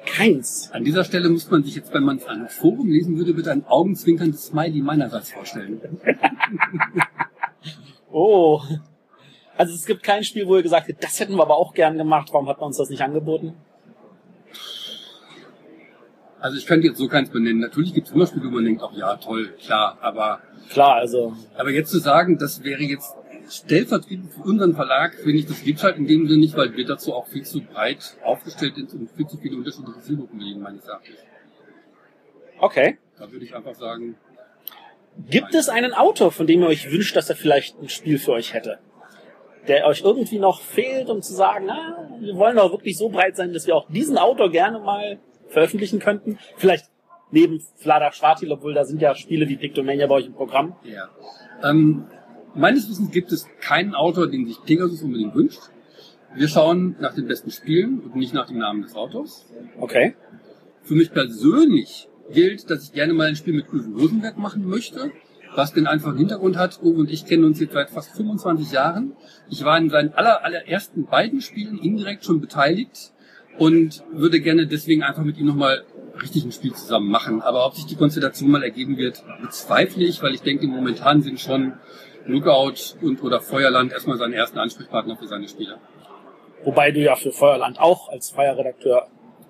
Keins. 0.05 0.69
An 0.73 0.83
dieser 0.83 1.03
Stelle 1.03 1.29
muss 1.29 1.49
man 1.51 1.63
sich 1.63 1.75
jetzt, 1.75 1.93
wenn 1.93 2.03
man 2.03 2.17
es 2.17 2.25
an 2.25 2.39
einem 2.39 2.49
Forum 2.49 2.89
lesen 2.89 3.17
würde, 3.17 3.33
bitte 3.33 3.51
ein 3.51 3.65
augenzwinkerndes 3.65 4.47
Smiley 4.47 4.81
meinerseits 4.81 5.31
vorstellen. 5.31 5.81
Oh. 8.11 8.59
Also 9.55 9.75
es 9.75 9.85
gibt 9.85 10.01
kein 10.01 10.23
Spiel, 10.23 10.47
wo 10.47 10.55
ihr 10.55 10.63
gesagt 10.63 10.87
habt, 10.89 11.03
das 11.03 11.19
hätten 11.19 11.35
wir 11.35 11.43
aber 11.43 11.57
auch 11.57 11.73
gern 11.73 11.97
gemacht, 11.97 12.29
warum 12.31 12.49
hat 12.49 12.59
man 12.59 12.67
uns 12.67 12.77
das 12.77 12.89
nicht 12.89 13.01
angeboten? 13.01 13.53
Also 16.39 16.57
ich 16.57 16.65
könnte 16.65 16.87
jetzt 16.87 16.97
so 16.97 17.07
keins 17.07 17.29
benennen. 17.29 17.59
Natürlich 17.59 17.93
gibt 17.93 18.07
es 18.07 18.13
immer 18.13 18.27
Spiele, 18.27 18.45
wo 18.45 18.51
man 18.51 18.65
denkt, 18.65 18.81
ach 18.83 18.95
ja, 18.95 19.15
toll, 19.17 19.53
klar, 19.59 19.97
aber 20.01 20.41
Klar, 20.69 20.95
also 20.95 21.33
Aber 21.57 21.71
jetzt 21.71 21.89
zu 21.89 21.99
sagen, 21.99 22.37
das 22.37 22.63
wäre 22.63 22.83
jetzt 22.83 23.15
stellvertretend 23.49 24.31
für 24.31 24.41
unseren 24.41 24.75
Verlag, 24.75 25.15
finde 25.15 25.39
ich, 25.39 25.47
das 25.47 25.63
gibt's 25.63 25.83
halt 25.83 25.97
in 25.97 26.05
dem 26.07 26.27
Sinne 26.27 26.39
nicht, 26.39 26.55
weil 26.55 26.75
wir 26.75 26.85
dazu 26.85 27.13
auch 27.13 27.27
viel 27.27 27.43
zu 27.43 27.61
breit 27.61 28.15
aufgestellt 28.23 28.75
sind 28.75 28.93
und 28.93 29.09
viel 29.11 29.25
zu 29.25 29.37
viele 29.37 29.57
unterschiedliche 29.57 29.99
Zielgruppen 30.01 30.37
bedienen, 30.37 30.61
meines 30.61 30.85
Erachtens. 30.85 31.15
okay. 32.59 32.97
Da 33.17 33.29
würde 33.31 33.43
ich 33.43 33.55
einfach 33.55 33.75
sagen, 33.75 34.15
Gibt 35.29 35.53
es 35.53 35.67
einen 35.67 35.93
Autor, 35.93 36.31
von 36.31 36.47
dem 36.47 36.61
ihr 36.61 36.67
euch 36.67 36.89
wünscht, 36.91 37.15
dass 37.15 37.29
er 37.29 37.35
vielleicht 37.35 37.77
ein 37.81 37.89
Spiel 37.89 38.19
für 38.19 38.31
euch 38.31 38.53
hätte? 38.53 38.79
Der 39.67 39.85
euch 39.85 40.01
irgendwie 40.01 40.39
noch 40.39 40.61
fehlt, 40.61 41.09
um 41.09 41.21
zu 41.21 41.33
sagen, 41.33 41.65
na, 41.67 42.09
wir 42.21 42.35
wollen 42.35 42.55
doch 42.55 42.71
wirklich 42.71 42.97
so 42.97 43.09
breit 43.09 43.35
sein, 43.35 43.51
dass 43.51 43.67
wir 43.67 43.75
auch 43.75 43.87
diesen 43.89 44.17
Autor 44.17 44.49
gerne 44.49 44.79
mal 44.79 45.19
veröffentlichen 45.49 45.99
könnten. 45.99 46.37
Vielleicht 46.57 46.85
neben 47.31 47.61
Vlada 47.75 48.11
Schwartil, 48.11 48.51
obwohl 48.51 48.73
da 48.73 48.85
sind 48.85 49.01
ja 49.01 49.15
Spiele 49.15 49.47
wie 49.49 49.57
Pictomania 49.57 50.07
bei 50.07 50.15
euch 50.15 50.25
im 50.27 50.33
Programm. 50.33 50.75
ja. 50.83 51.09
Ähm, 51.61 52.05
meines 52.55 52.89
Wissens 52.89 53.11
gibt 53.11 53.31
es 53.31 53.47
keinen 53.59 53.93
Autor, 53.93 54.27
den 54.27 54.47
sich 54.47 54.63
Pegasus 54.63 55.03
unbedingt 55.03 55.35
wünscht. 55.35 55.59
Wir 56.33 56.47
schauen 56.47 56.95
nach 56.99 57.13
den 57.13 57.27
besten 57.27 57.51
Spielen 57.51 57.99
und 57.99 58.15
nicht 58.15 58.33
nach 58.33 58.47
dem 58.47 58.59
Namen 58.59 58.83
des 58.83 58.95
Autors. 58.95 59.45
Okay. 59.79 60.15
Für 60.83 60.93
mich 60.93 61.11
persönlich 61.11 62.07
gilt, 62.31 62.69
dass 62.69 62.83
ich 62.85 62.93
gerne 62.93 63.13
mal 63.13 63.27
ein 63.27 63.35
Spiel 63.35 63.53
mit 63.53 63.67
Uwe 63.73 63.99
Rosenberg 63.99 64.37
machen 64.37 64.65
möchte, 64.65 65.11
was 65.55 65.73
den 65.73 65.87
einfachen 65.87 66.17
Hintergrund 66.17 66.57
hat. 66.57 66.79
Uwe 66.81 66.99
und 66.99 67.11
ich 67.11 67.25
kennen 67.25 67.43
uns 67.43 67.59
jetzt 67.59 67.73
seit 67.73 67.89
fast 67.89 68.15
25 68.15 68.71
Jahren. 68.71 69.13
Ich 69.49 69.63
war 69.63 69.77
in 69.77 69.89
seinen 69.89 70.13
aller, 70.13 70.43
allerersten 70.43 71.05
beiden 71.05 71.41
Spielen 71.41 71.79
indirekt 71.79 72.23
schon 72.23 72.39
beteiligt 72.39 73.11
und 73.59 74.03
würde 74.11 74.39
gerne 74.39 74.65
deswegen 74.65 75.03
einfach 75.03 75.23
mit 75.23 75.37
ihm 75.37 75.45
nochmal 75.45 75.83
richtig 76.21 76.45
ein 76.45 76.51
Spiel 76.51 76.73
zusammen 76.73 77.09
machen. 77.09 77.41
Aber 77.41 77.65
ob 77.65 77.75
sich 77.75 77.85
die 77.85 77.95
Konstellation 77.95 78.49
mal 78.49 78.63
ergeben 78.63 78.97
wird, 78.97 79.23
bezweifle 79.41 80.05
ich, 80.05 80.23
weil 80.23 80.33
ich 80.33 80.41
denke, 80.41 80.65
momentan 80.67 81.21
sind 81.21 81.39
schon 81.39 81.73
Lookout 82.25 82.95
und 83.01 83.21
oder 83.23 83.41
Feuerland 83.41 83.91
erstmal 83.91 84.17
seine 84.17 84.35
ersten 84.35 84.59
Ansprechpartner 84.59 85.17
für 85.17 85.27
seine 85.27 85.47
Spieler. 85.47 85.79
Wobei 86.63 86.91
du 86.91 86.99
ja 86.99 87.15
für 87.15 87.31
Feuerland 87.31 87.79
auch 87.79 88.09
als 88.09 88.31
freier 88.31 88.57
Redakteur 88.57 89.07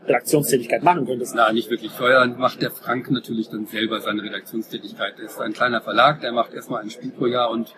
Redaktionstätigkeit 0.09 0.83
machen 0.83 1.05
könntest. 1.05 1.33
Na, 1.35 1.51
nicht 1.51 1.69
wirklich. 1.69 1.91
Feuerland 1.91 2.37
macht 2.39 2.61
der 2.61 2.71
Frank 2.71 3.09
natürlich 3.11 3.49
dann 3.49 3.65
selber 3.67 4.01
seine 4.01 4.23
Redaktionstätigkeit. 4.23 5.13
Er 5.19 5.25
ist 5.25 5.39
ein 5.39 5.53
kleiner 5.53 5.81
Verlag, 5.81 6.21
der 6.21 6.31
macht 6.31 6.53
erstmal 6.53 6.81
ein 6.81 6.89
Spiel 6.89 7.11
pro 7.11 7.27
Jahr 7.27 7.51
und 7.51 7.73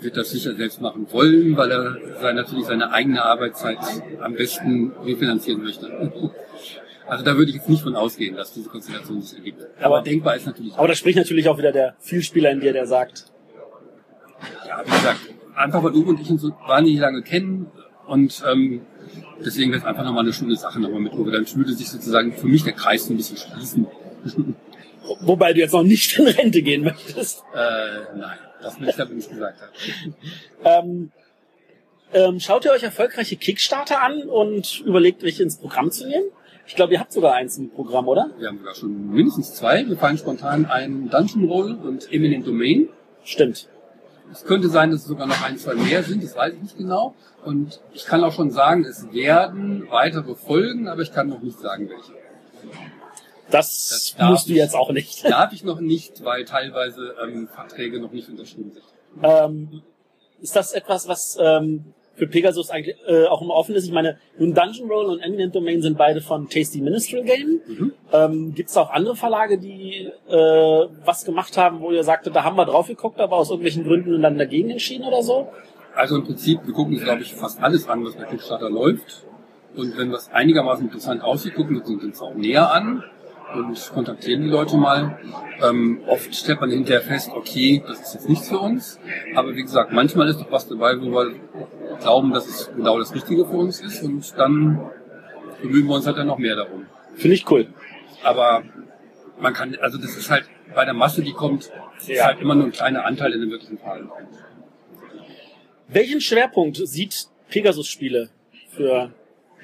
wird 0.00 0.16
das 0.16 0.30
sicher 0.30 0.54
selbst 0.54 0.80
machen 0.80 1.06
wollen, 1.10 1.56
weil 1.56 1.70
er 1.72 2.32
natürlich 2.34 2.66
seine 2.66 2.92
eigene 2.92 3.24
Arbeitszeit 3.24 3.78
am 4.20 4.34
besten 4.34 4.92
refinanzieren 5.04 5.62
möchte. 5.62 5.88
Also 7.10 7.24
da 7.24 7.38
würde 7.38 7.48
ich 7.50 7.56
jetzt 7.56 7.70
nicht 7.70 7.82
von 7.82 7.96
ausgehen, 7.96 8.36
dass 8.36 8.52
diese 8.52 8.68
Konstellation 8.68 9.22
sich 9.22 9.38
ergibt. 9.38 9.62
Aber, 9.78 9.96
Aber- 9.96 10.02
denkbar 10.02 10.36
ist 10.36 10.44
natürlich. 10.44 10.74
Aber 10.76 10.88
da 10.88 10.94
spricht 10.94 11.16
natürlich 11.16 11.48
auch 11.48 11.56
wieder 11.56 11.72
der 11.72 11.94
Vielspieler 12.00 12.50
in 12.50 12.60
dir, 12.60 12.74
der 12.74 12.86
sagt, 12.86 13.24
ja, 14.66 14.82
wie 14.84 14.90
gesagt, 14.90 15.20
einfach 15.56 15.82
weil 15.82 15.92
Uwe 15.92 16.10
und 16.10 16.20
ich 16.20 16.30
uns 16.30 16.42
so 16.42 16.50
wahnsinnig 16.66 17.00
lange 17.00 17.22
kennen 17.22 17.70
und 18.06 18.42
ähm, 18.52 18.82
Deswegen 19.44 19.70
wäre 19.70 19.80
es 19.80 19.86
einfach 19.86 20.04
nochmal 20.04 20.24
eine 20.24 20.32
schöne 20.32 20.56
Sache 20.56 20.80
nochmal 20.80 21.00
mit 21.00 21.12
Uwe. 21.12 21.30
Dann 21.30 21.46
würde 21.54 21.72
sich 21.72 21.88
sozusagen 21.88 22.32
für 22.32 22.46
mich 22.46 22.64
der 22.64 22.72
Kreis 22.72 23.06
so 23.06 23.12
ein 23.12 23.16
bisschen 23.16 23.36
schließen. 23.36 23.86
Wobei 25.20 25.52
du 25.52 25.60
jetzt 25.60 25.72
noch 25.72 25.82
nicht 25.82 26.18
in 26.18 26.26
Rente 26.26 26.62
gehen 26.62 26.84
möchtest. 26.84 27.42
Äh, 27.54 28.16
nein, 28.16 28.38
das 28.60 28.80
will 28.80 28.88
ich 28.88 28.96
nicht 28.96 29.30
gesagt 29.30 29.60
haben. 29.60 30.14
Ähm, 30.64 31.12
ähm, 32.12 32.40
schaut 32.40 32.64
ihr 32.64 32.72
euch 32.72 32.82
erfolgreiche 32.82 33.36
Kickstarter 33.36 34.02
an 34.02 34.22
und 34.22 34.80
überlegt, 34.80 35.22
welche 35.22 35.42
ins 35.42 35.58
Programm 35.58 35.90
zu 35.90 36.06
nehmen? 36.08 36.24
Ich 36.66 36.74
glaube, 36.74 36.94
ihr 36.94 37.00
habt 37.00 37.12
sogar 37.12 37.34
eins 37.34 37.56
im 37.58 37.70
Programm, 37.70 38.08
oder? 38.08 38.30
Wir 38.38 38.48
haben 38.48 38.58
sogar 38.58 38.74
schon 38.74 39.10
mindestens 39.10 39.54
zwei. 39.54 39.86
Wir 39.88 39.96
fallen 39.96 40.18
spontan 40.18 40.66
ein 40.66 41.08
Dungeon 41.10 41.44
Roll 41.44 41.72
und 41.74 42.12
Eminent 42.12 42.46
Domain. 42.46 42.88
Stimmt. 43.24 43.68
Es 44.32 44.44
könnte 44.44 44.68
sein, 44.68 44.90
dass 44.90 45.00
es 45.00 45.06
sogar 45.06 45.26
noch 45.26 45.42
ein, 45.42 45.56
zwei 45.56 45.74
mehr 45.74 46.02
sind, 46.02 46.22
das 46.22 46.36
weiß 46.36 46.54
ich 46.54 46.60
nicht 46.60 46.76
genau. 46.76 47.14
Und 47.48 47.80
ich 47.94 48.04
kann 48.04 48.22
auch 48.24 48.32
schon 48.34 48.50
sagen, 48.50 48.84
es 48.84 49.10
werden 49.10 49.86
weitere 49.88 50.34
folgen, 50.34 50.86
aber 50.86 51.00
ich 51.00 51.14
kann 51.14 51.30
noch 51.30 51.40
nicht 51.40 51.58
sagen, 51.58 51.88
welche. 51.88 52.12
Das, 53.50 54.14
Das 54.18 54.28
musst 54.28 54.50
du 54.50 54.52
jetzt 54.52 54.76
auch 54.76 54.90
nicht. 54.90 55.24
Darf 55.30 55.54
ich 55.54 55.64
noch 55.64 55.80
nicht, 55.80 56.22
weil 56.22 56.44
teilweise 56.44 57.14
ähm, 57.24 57.48
Verträge 57.48 58.00
noch 58.00 58.12
nicht 58.12 58.28
unterschrieben 58.28 58.72
sind. 58.72 58.84
Ähm, 59.22 59.82
ist 60.42 60.56
das 60.56 60.74
etwas, 60.74 61.08
was 61.08 61.38
ähm, 61.40 61.94
für 62.16 62.26
Pegasus 62.26 62.68
eigentlich 62.68 62.96
äh, 63.06 63.24
auch 63.24 63.40
immer 63.40 63.54
offen 63.54 63.74
ist? 63.74 63.86
Ich 63.86 63.92
meine, 63.92 64.18
nun 64.36 64.52
Dungeon 64.52 64.90
Roll 64.90 65.06
und 65.06 65.20
Eminent 65.20 65.54
Domain 65.54 65.80
sind 65.80 65.96
beide 65.96 66.20
von 66.20 66.50
Tasty 66.50 66.82
Minstrel 66.82 67.24
Game. 67.24 67.62
Mhm. 67.66 67.92
Ähm, 68.12 68.54
Gibt 68.54 68.68
es 68.68 68.76
auch 68.76 68.90
andere 68.90 69.16
Verlage, 69.16 69.56
die 69.56 70.12
äh, 70.28 70.86
was 71.06 71.24
gemacht 71.24 71.56
haben, 71.56 71.80
wo 71.80 71.92
ihr 71.92 72.04
sagte, 72.04 72.30
da 72.30 72.44
haben 72.44 72.56
wir 72.56 72.66
drauf 72.66 72.88
geguckt, 72.88 73.18
aber 73.20 73.36
aus 73.36 73.48
irgendwelchen 73.48 73.84
Gründen 73.84 74.20
dann 74.20 74.36
dagegen 74.36 74.68
entschieden 74.68 75.06
oder 75.06 75.22
so? 75.22 75.48
Also 75.98 76.14
im 76.14 76.22
Prinzip, 76.24 76.60
wir 76.64 76.72
gucken 76.72 76.94
uns, 76.94 77.02
glaube 77.02 77.22
ich, 77.22 77.34
fast 77.34 77.60
alles 77.60 77.88
an, 77.88 78.04
was 78.04 78.14
bei 78.14 78.22
Kickstarter 78.22 78.70
läuft. 78.70 79.26
Und 79.74 79.98
wenn 79.98 80.12
was 80.12 80.30
einigermaßen 80.30 80.84
interessant 80.86 81.22
aussieht, 81.22 81.56
gucken 81.56 81.74
wir 81.74 81.84
uns 81.84 82.12
das 82.12 82.22
auch 82.22 82.34
näher 82.34 82.72
an 82.72 83.02
und 83.52 83.90
kontaktieren 83.94 84.42
die 84.42 84.48
Leute 84.48 84.76
mal. 84.76 85.18
Ähm, 85.60 86.00
oft 86.06 86.32
stellt 86.36 86.60
man 86.60 86.70
hinterher 86.70 87.02
fest, 87.02 87.32
okay, 87.34 87.82
das 87.84 88.00
ist 88.00 88.14
jetzt 88.14 88.28
nichts 88.28 88.48
für 88.48 88.60
uns. 88.60 89.00
Aber 89.34 89.56
wie 89.56 89.62
gesagt, 89.62 89.92
manchmal 89.92 90.28
ist 90.28 90.40
doch 90.40 90.52
was 90.52 90.68
dabei, 90.68 91.00
wo 91.00 91.06
wir 91.10 91.34
glauben, 92.00 92.32
dass 92.32 92.46
es 92.46 92.70
genau 92.76 92.96
das 93.00 93.12
Richtige 93.12 93.44
für 93.44 93.56
uns 93.56 93.80
ist. 93.80 94.00
Und 94.04 94.38
dann 94.38 94.80
bemühen 95.60 95.88
wir 95.88 95.96
uns 95.96 96.06
halt 96.06 96.16
dann 96.16 96.28
noch 96.28 96.38
mehr 96.38 96.54
darum. 96.54 96.86
Finde 97.16 97.34
ich 97.34 97.50
cool. 97.50 97.66
Aber 98.22 98.62
man 99.40 99.52
kann, 99.52 99.76
also 99.80 99.98
das 99.98 100.16
ist 100.16 100.30
halt 100.30 100.44
bei 100.76 100.84
der 100.84 100.94
Masse, 100.94 101.22
die 101.22 101.32
kommt, 101.32 101.72
ist 101.98 102.08
Ja. 102.08 102.26
halt 102.26 102.40
immer 102.40 102.54
nur 102.54 102.66
ein 102.66 102.72
kleiner 102.72 103.04
Anteil 103.04 103.32
in 103.32 103.40
den 103.40 103.50
wirklichen 103.50 103.78
Fall. 103.78 104.08
Welchen 105.88 106.20
Schwerpunkt 106.20 106.76
sieht 106.86 107.28
Pegasus-Spiele 107.48 108.28
für 108.70 109.10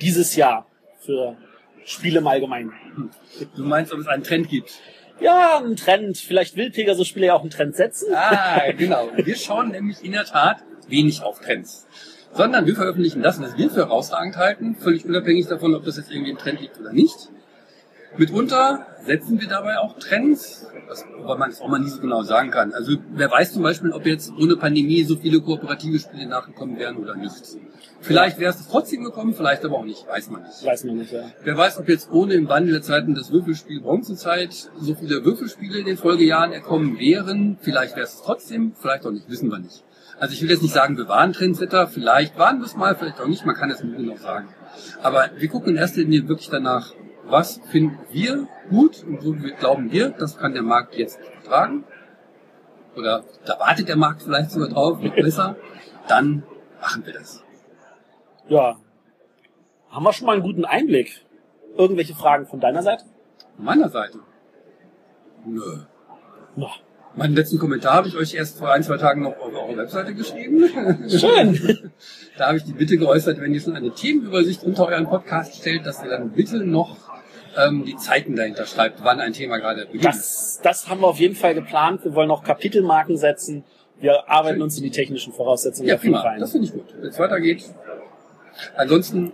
dieses 0.01 0.37
Jahr, 0.37 0.67
für 1.01 1.37
Spiele 1.85 2.21
im 2.21 2.27
Allgemeinen? 2.27 2.73
Du 3.55 3.63
meinst, 3.63 3.93
ob 3.93 3.99
es 4.01 4.07
einen 4.07 4.25
Trend 4.25 4.49
gibt? 4.49 4.81
Ja, 5.21 5.59
ein 5.63 5.77
Trend. 5.77 6.17
Vielleicht 6.17 6.57
will 6.57 6.71
Pegasus-Spiele 6.71 7.27
ja 7.27 7.35
auch 7.35 7.43
einen 7.43 7.51
Trend 7.51 7.77
setzen. 7.77 8.15
Ah, 8.15 8.73
genau. 8.73 9.11
Wir 9.17 9.37
schauen 9.37 9.71
nämlich 9.71 10.03
in 10.03 10.13
der 10.13 10.25
Tat 10.25 10.65
wenig 10.89 11.23
auf 11.23 11.41
Trends. 11.41 11.87
Sondern 12.33 12.67
wir 12.67 12.75
veröffentlichen 12.75 13.23
das, 13.23 13.41
was 13.41 13.57
wir 13.57 13.71
für 13.71 13.87
herausragend 13.87 14.37
halten, 14.37 14.75
völlig 14.75 15.05
unabhängig 15.05 15.47
davon, 15.47 15.73
ob 15.77 15.85
das 15.85 15.99
jetzt 15.99 16.11
irgendwie 16.11 16.33
im 16.33 16.39
Trend 16.39 16.61
liegt 16.61 16.81
oder 16.81 16.93
nicht. 16.93 17.29
Mitunter 18.17 18.87
setzen 19.05 19.41
wir 19.41 19.49
dabei 19.49 19.79
auch 19.79 19.99
Trends, 19.99 20.67
was, 20.89 21.05
wobei 21.17 21.37
man 21.37 21.51
es 21.51 21.61
auch 21.61 21.69
mal 21.69 21.81
nie 21.81 21.89
so 21.89 22.01
genau 22.01 22.23
sagen 22.23 22.51
kann. 22.51 22.73
Also 22.73 22.97
wer 23.13 23.31
weiß 23.31 23.53
zum 23.53 23.63
Beispiel, 23.63 23.93
ob 23.93 24.07
jetzt 24.07 24.33
ohne 24.41 24.57
Pandemie 24.57 25.03
so 25.05 25.17
viele 25.17 25.41
kooperative 25.41 25.99
Spiele 25.99 26.27
nachgekommen 26.27 26.79
wären 26.79 26.97
oder 26.97 27.17
nicht. 27.17 27.43
Vielleicht 28.01 28.39
wäre 28.39 28.53
es 28.53 28.69
trotzdem 28.69 29.03
gekommen, 29.03 29.35
vielleicht 29.35 29.65
aber 29.65 29.79
auch 29.79 29.85
nicht, 29.85 30.07
weiß 30.07 30.31
man 30.31 30.43
nicht. 30.43 30.65
Weiß 30.65 30.85
man 30.85 30.97
nicht, 30.97 31.13
ja. 31.13 31.25
Wer 31.43 31.57
weiß, 31.57 31.79
ob 31.79 31.89
jetzt 31.89 32.11
ohne 32.13 32.35
im 32.35 32.49
Wandel 32.49 32.75
der 32.75 32.83
Zeiten 32.83 33.15
das 33.15 33.33
Würfelspiel 33.33 33.81
Bronzezeit 33.81 34.53
so 34.79 34.95
viele 34.95 35.25
Würfelspiele 35.25 35.79
in 35.79 35.87
den 35.87 35.97
Folgejahren 35.97 36.53
erkommen 36.53 36.99
wären. 36.99 37.59
Vielleicht 37.61 37.97
wäre 37.97 38.07
es 38.07 38.23
trotzdem, 38.23 38.75
vielleicht 38.79 39.07
auch 39.07 39.11
nicht, 39.11 39.29
wissen 39.29 39.51
wir 39.51 39.59
nicht. 39.59 39.85
Also 40.19 40.35
ich 40.35 40.43
will 40.43 40.51
jetzt 40.51 40.63
nicht 40.63 40.75
sagen, 40.75 40.97
wir 40.97 41.09
waren 41.09 41.33
Trendsetter, 41.33 41.89
vielleicht 41.89 42.39
waren 42.39 42.59
wir 42.59 42.67
es 42.67 42.77
mal, 42.77 42.95
vielleicht 42.95 43.21
auch 43.21 43.27
nicht, 43.27 43.45
man 43.47 43.57
kann 43.57 43.71
es 43.71 43.83
nicht 43.83 43.97
genau 43.97 44.17
sagen. 44.17 44.49
Aber 45.03 45.31
wir 45.37 45.49
gucken 45.49 45.71
in 45.71 45.77
erster 45.77 46.03
Linie 46.03 46.29
wirklich 46.29 46.51
danach, 46.51 46.93
was 47.27 47.61
finden 47.71 47.99
wir 48.11 48.47
gut 48.69 49.05
und 49.05 49.25
wo 49.25 49.33
glauben 49.59 49.91
wir, 49.91 50.11
das 50.11 50.37
kann 50.37 50.55
der 50.55 50.63
Markt 50.63 50.97
jetzt 50.97 51.19
tragen. 51.45 51.85
Oder 52.97 53.25
da 53.45 53.59
wartet 53.59 53.89
der 53.89 53.97
Markt 53.97 54.23
vielleicht 54.23 54.51
sogar 54.51 54.69
drauf, 54.69 55.03
wird 55.03 55.17
besser. 55.17 55.57
Dann 56.07 56.45
machen 56.81 57.05
wir 57.07 57.13
das. 57.13 57.43
Ja. 58.49 58.77
Haben 59.91 60.05
wir 60.05 60.13
schon 60.13 60.27
mal 60.27 60.35
einen 60.35 60.43
guten 60.43 60.65
Einblick? 60.65 61.25
Irgendwelche 61.77 62.15
Fragen 62.15 62.47
von 62.47 62.61
deiner 62.61 62.83
Seite? 62.83 63.05
Von 63.57 63.65
meiner 63.65 63.89
Seite. 63.89 64.19
Nö. 65.45 65.81
Ja. 66.57 66.69
Meinen 67.17 67.37
letzten 67.37 67.59
Kommentar 67.59 67.95
habe 67.95 68.09
ich 68.09 68.17
euch 68.17 68.35
erst 68.35 68.59
vor 68.59 68.73
ein, 68.73 68.83
zwei 68.83 68.97
Tagen 68.97 69.23
noch 69.23 69.39
auf 69.39 69.53
eure 69.53 69.77
Webseite 69.77 70.15
geschrieben. 70.15 70.69
Schön. 71.09 71.93
da 72.39 72.49
habe 72.49 72.59
ich 72.59 72.65
die 72.65 72.73
Bitte 72.73 72.97
geäußert, 72.97 73.41
wenn 73.41 73.55
ihr 73.55 73.61
schon 73.61 73.77
eine 73.77 73.93
Themenübersicht 73.93 74.65
unter 74.65 74.87
euren 74.87 75.07
Podcast 75.07 75.55
stellt, 75.55 75.87
dass 75.87 76.03
ihr 76.03 76.11
dann 76.11 76.33
bitte 76.33 76.65
noch 76.65 77.04
ähm, 77.57 77.85
die 77.85 77.97
Zeiten 77.97 78.37
dahinter 78.37 78.67
schreibt, 78.67 79.03
wann 79.05 79.21
ein 79.21 79.33
Thema 79.33 79.59
gerade 79.59 79.87
beginnt. 79.87 80.05
Das, 80.05 80.61
das 80.63 80.89
haben 80.89 81.01
wir 81.01 81.09
auf 81.09 81.19
jeden 81.19 81.35
Fall 81.35 81.55
geplant. 81.55 82.05
Wir 82.05 82.15
wollen 82.15 82.29
noch 82.29 82.45
Kapitelmarken 82.45 83.17
setzen. 83.17 83.65
Wir 84.01 84.29
arbeiten 84.29 84.57
Schön. 84.57 84.63
uns 84.63 84.77
in 84.79 84.85
die 84.85 84.91
technischen 84.91 85.33
Voraussetzungen 85.33 85.89
ja, 85.89 85.97
prima. 85.97 86.21
Fall 86.21 86.39
Das 86.39 86.53
finde 86.53 86.67
ich 86.67 86.73
gut. 86.73 86.95
Wenn 86.99 87.09
es 87.09 87.19
weitergeht. 87.19 87.65
Ansonsten, 88.77 89.33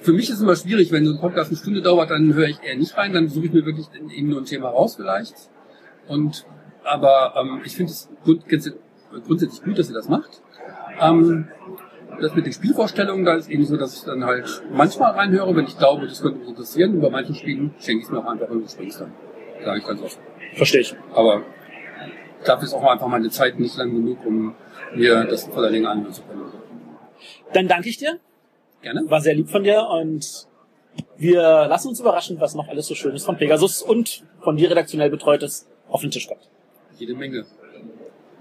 für 0.00 0.12
mich 0.12 0.28
ist 0.28 0.36
es 0.36 0.42
immer 0.42 0.56
schwierig, 0.56 0.92
wenn 0.92 1.04
so 1.04 1.12
ein 1.12 1.20
Podcast 1.20 1.50
eine 1.50 1.58
Stunde 1.58 1.82
dauert, 1.82 2.10
dann 2.10 2.34
höre 2.34 2.48
ich 2.48 2.62
eher 2.62 2.76
nicht 2.76 2.96
rein, 2.96 3.12
dann 3.12 3.28
suche 3.28 3.46
ich 3.46 3.52
mir 3.52 3.64
wirklich 3.64 3.86
eben 3.94 4.28
nur 4.28 4.40
ein 4.40 4.44
Thema 4.44 4.68
raus 4.70 4.96
vielleicht. 4.96 5.34
Und 6.08 6.46
aber 6.84 7.34
ähm, 7.38 7.60
ich 7.64 7.76
finde 7.76 7.92
es 7.92 8.08
grund 8.24 8.44
grundsätzlich 9.26 9.62
gut, 9.62 9.78
dass 9.78 9.88
ihr 9.88 9.94
das 9.94 10.08
macht. 10.08 10.42
Ähm, 11.00 11.48
das 12.20 12.34
mit 12.34 12.46
den 12.46 12.52
Spielvorstellungen, 12.52 13.24
da 13.24 13.34
ist 13.34 13.48
eben 13.48 13.64
so, 13.64 13.76
dass 13.76 13.94
ich 13.94 14.04
dann 14.04 14.24
halt 14.24 14.62
manchmal 14.72 15.12
reinhöre, 15.12 15.54
wenn 15.56 15.66
ich 15.66 15.78
glaube, 15.78 16.06
das 16.06 16.22
könnte 16.22 16.38
mich 16.40 16.48
interessieren. 16.48 16.94
Und 16.94 17.00
bei 17.00 17.10
manchen 17.10 17.34
Spielen 17.34 17.74
schenke 17.78 18.00
ich 18.00 18.06
es 18.06 18.10
mir 18.10 18.18
auch 18.18 18.26
einfach 18.26 18.48
und 18.48 18.70
spring's 18.70 18.98
dann. 18.98 19.12
Sage 19.64 19.78
ich 19.78 19.86
ganz 19.86 20.02
offen. 20.02 20.22
Verstehe 20.54 20.80
ich. 20.80 20.96
Aber 21.14 21.42
dafür 22.44 22.64
ist 22.64 22.74
auch 22.74 22.84
einfach 22.84 23.08
meine 23.08 23.30
Zeit 23.30 23.58
nicht 23.58 23.76
lang 23.76 23.92
genug, 23.92 24.24
um 24.24 24.54
mir 24.94 25.24
das 25.24 25.44
in 25.44 25.52
voller 25.52 25.70
Länge 25.70 25.88
anhören 25.88 26.12
zu 26.12 26.22
können. 26.22 26.44
Dann 27.52 27.68
danke 27.68 27.88
ich 27.88 27.98
dir. 27.98 28.18
Gerne. 28.82 29.02
War 29.08 29.20
sehr 29.20 29.34
lieb 29.34 29.48
von 29.48 29.64
dir 29.64 29.86
und 29.88 30.46
wir 31.16 31.40
lassen 31.40 31.88
uns 31.88 32.00
überraschen, 32.00 32.40
was 32.40 32.54
noch 32.54 32.68
alles 32.68 32.86
so 32.86 32.94
Schönes 32.94 33.24
von 33.24 33.36
Pegasus 33.36 33.82
und 33.82 34.24
von 34.40 34.56
dir 34.56 34.70
redaktionell 34.70 35.10
betreutes 35.10 35.68
auf 35.88 36.00
den 36.00 36.10
Tisch 36.10 36.28
kommt. 36.28 36.48
Jede 36.96 37.14
Menge. 37.14 37.44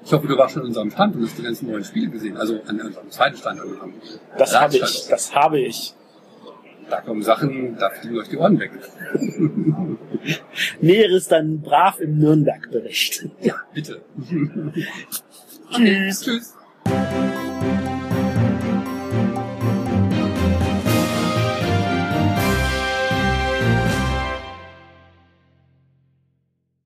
Ich 0.07 0.13
hoffe, 0.13 0.25
du 0.25 0.37
warst 0.37 0.53
schon 0.53 0.61
an 0.61 0.69
unserem 0.69 0.89
Stand 0.89 1.17
und 1.17 1.23
hast 1.25 1.37
die 1.37 1.43
ganzen 1.43 1.69
neuen 1.69 1.83
Spiele 1.83 2.09
gesehen. 2.09 2.37
Also 2.37 2.61
an 2.65 2.79
unserem 2.79 3.11
zweiten 3.11 3.35
Stand. 3.35 3.59
Das 4.37 4.57
habe 4.57 4.77
ich. 4.77 5.07
Das 5.09 5.35
habe 5.35 5.59
ich. 5.59 5.93
Da 6.89 7.01
kommen 7.01 7.21
Sachen, 7.21 7.75
da 7.77 7.89
fliegen 7.89 8.17
euch 8.17 8.29
die 8.29 8.37
Ohren 8.37 8.57
weg. 8.57 8.71
Näheres 10.79 11.27
dann 11.27 11.59
brav 11.59 11.99
im 11.99 12.19
Nürnberg-Bericht. 12.19 13.27
Ja, 13.41 13.55
bitte. 13.73 14.01
Tschüss. 15.71 16.21
Tschüss. 16.21 16.53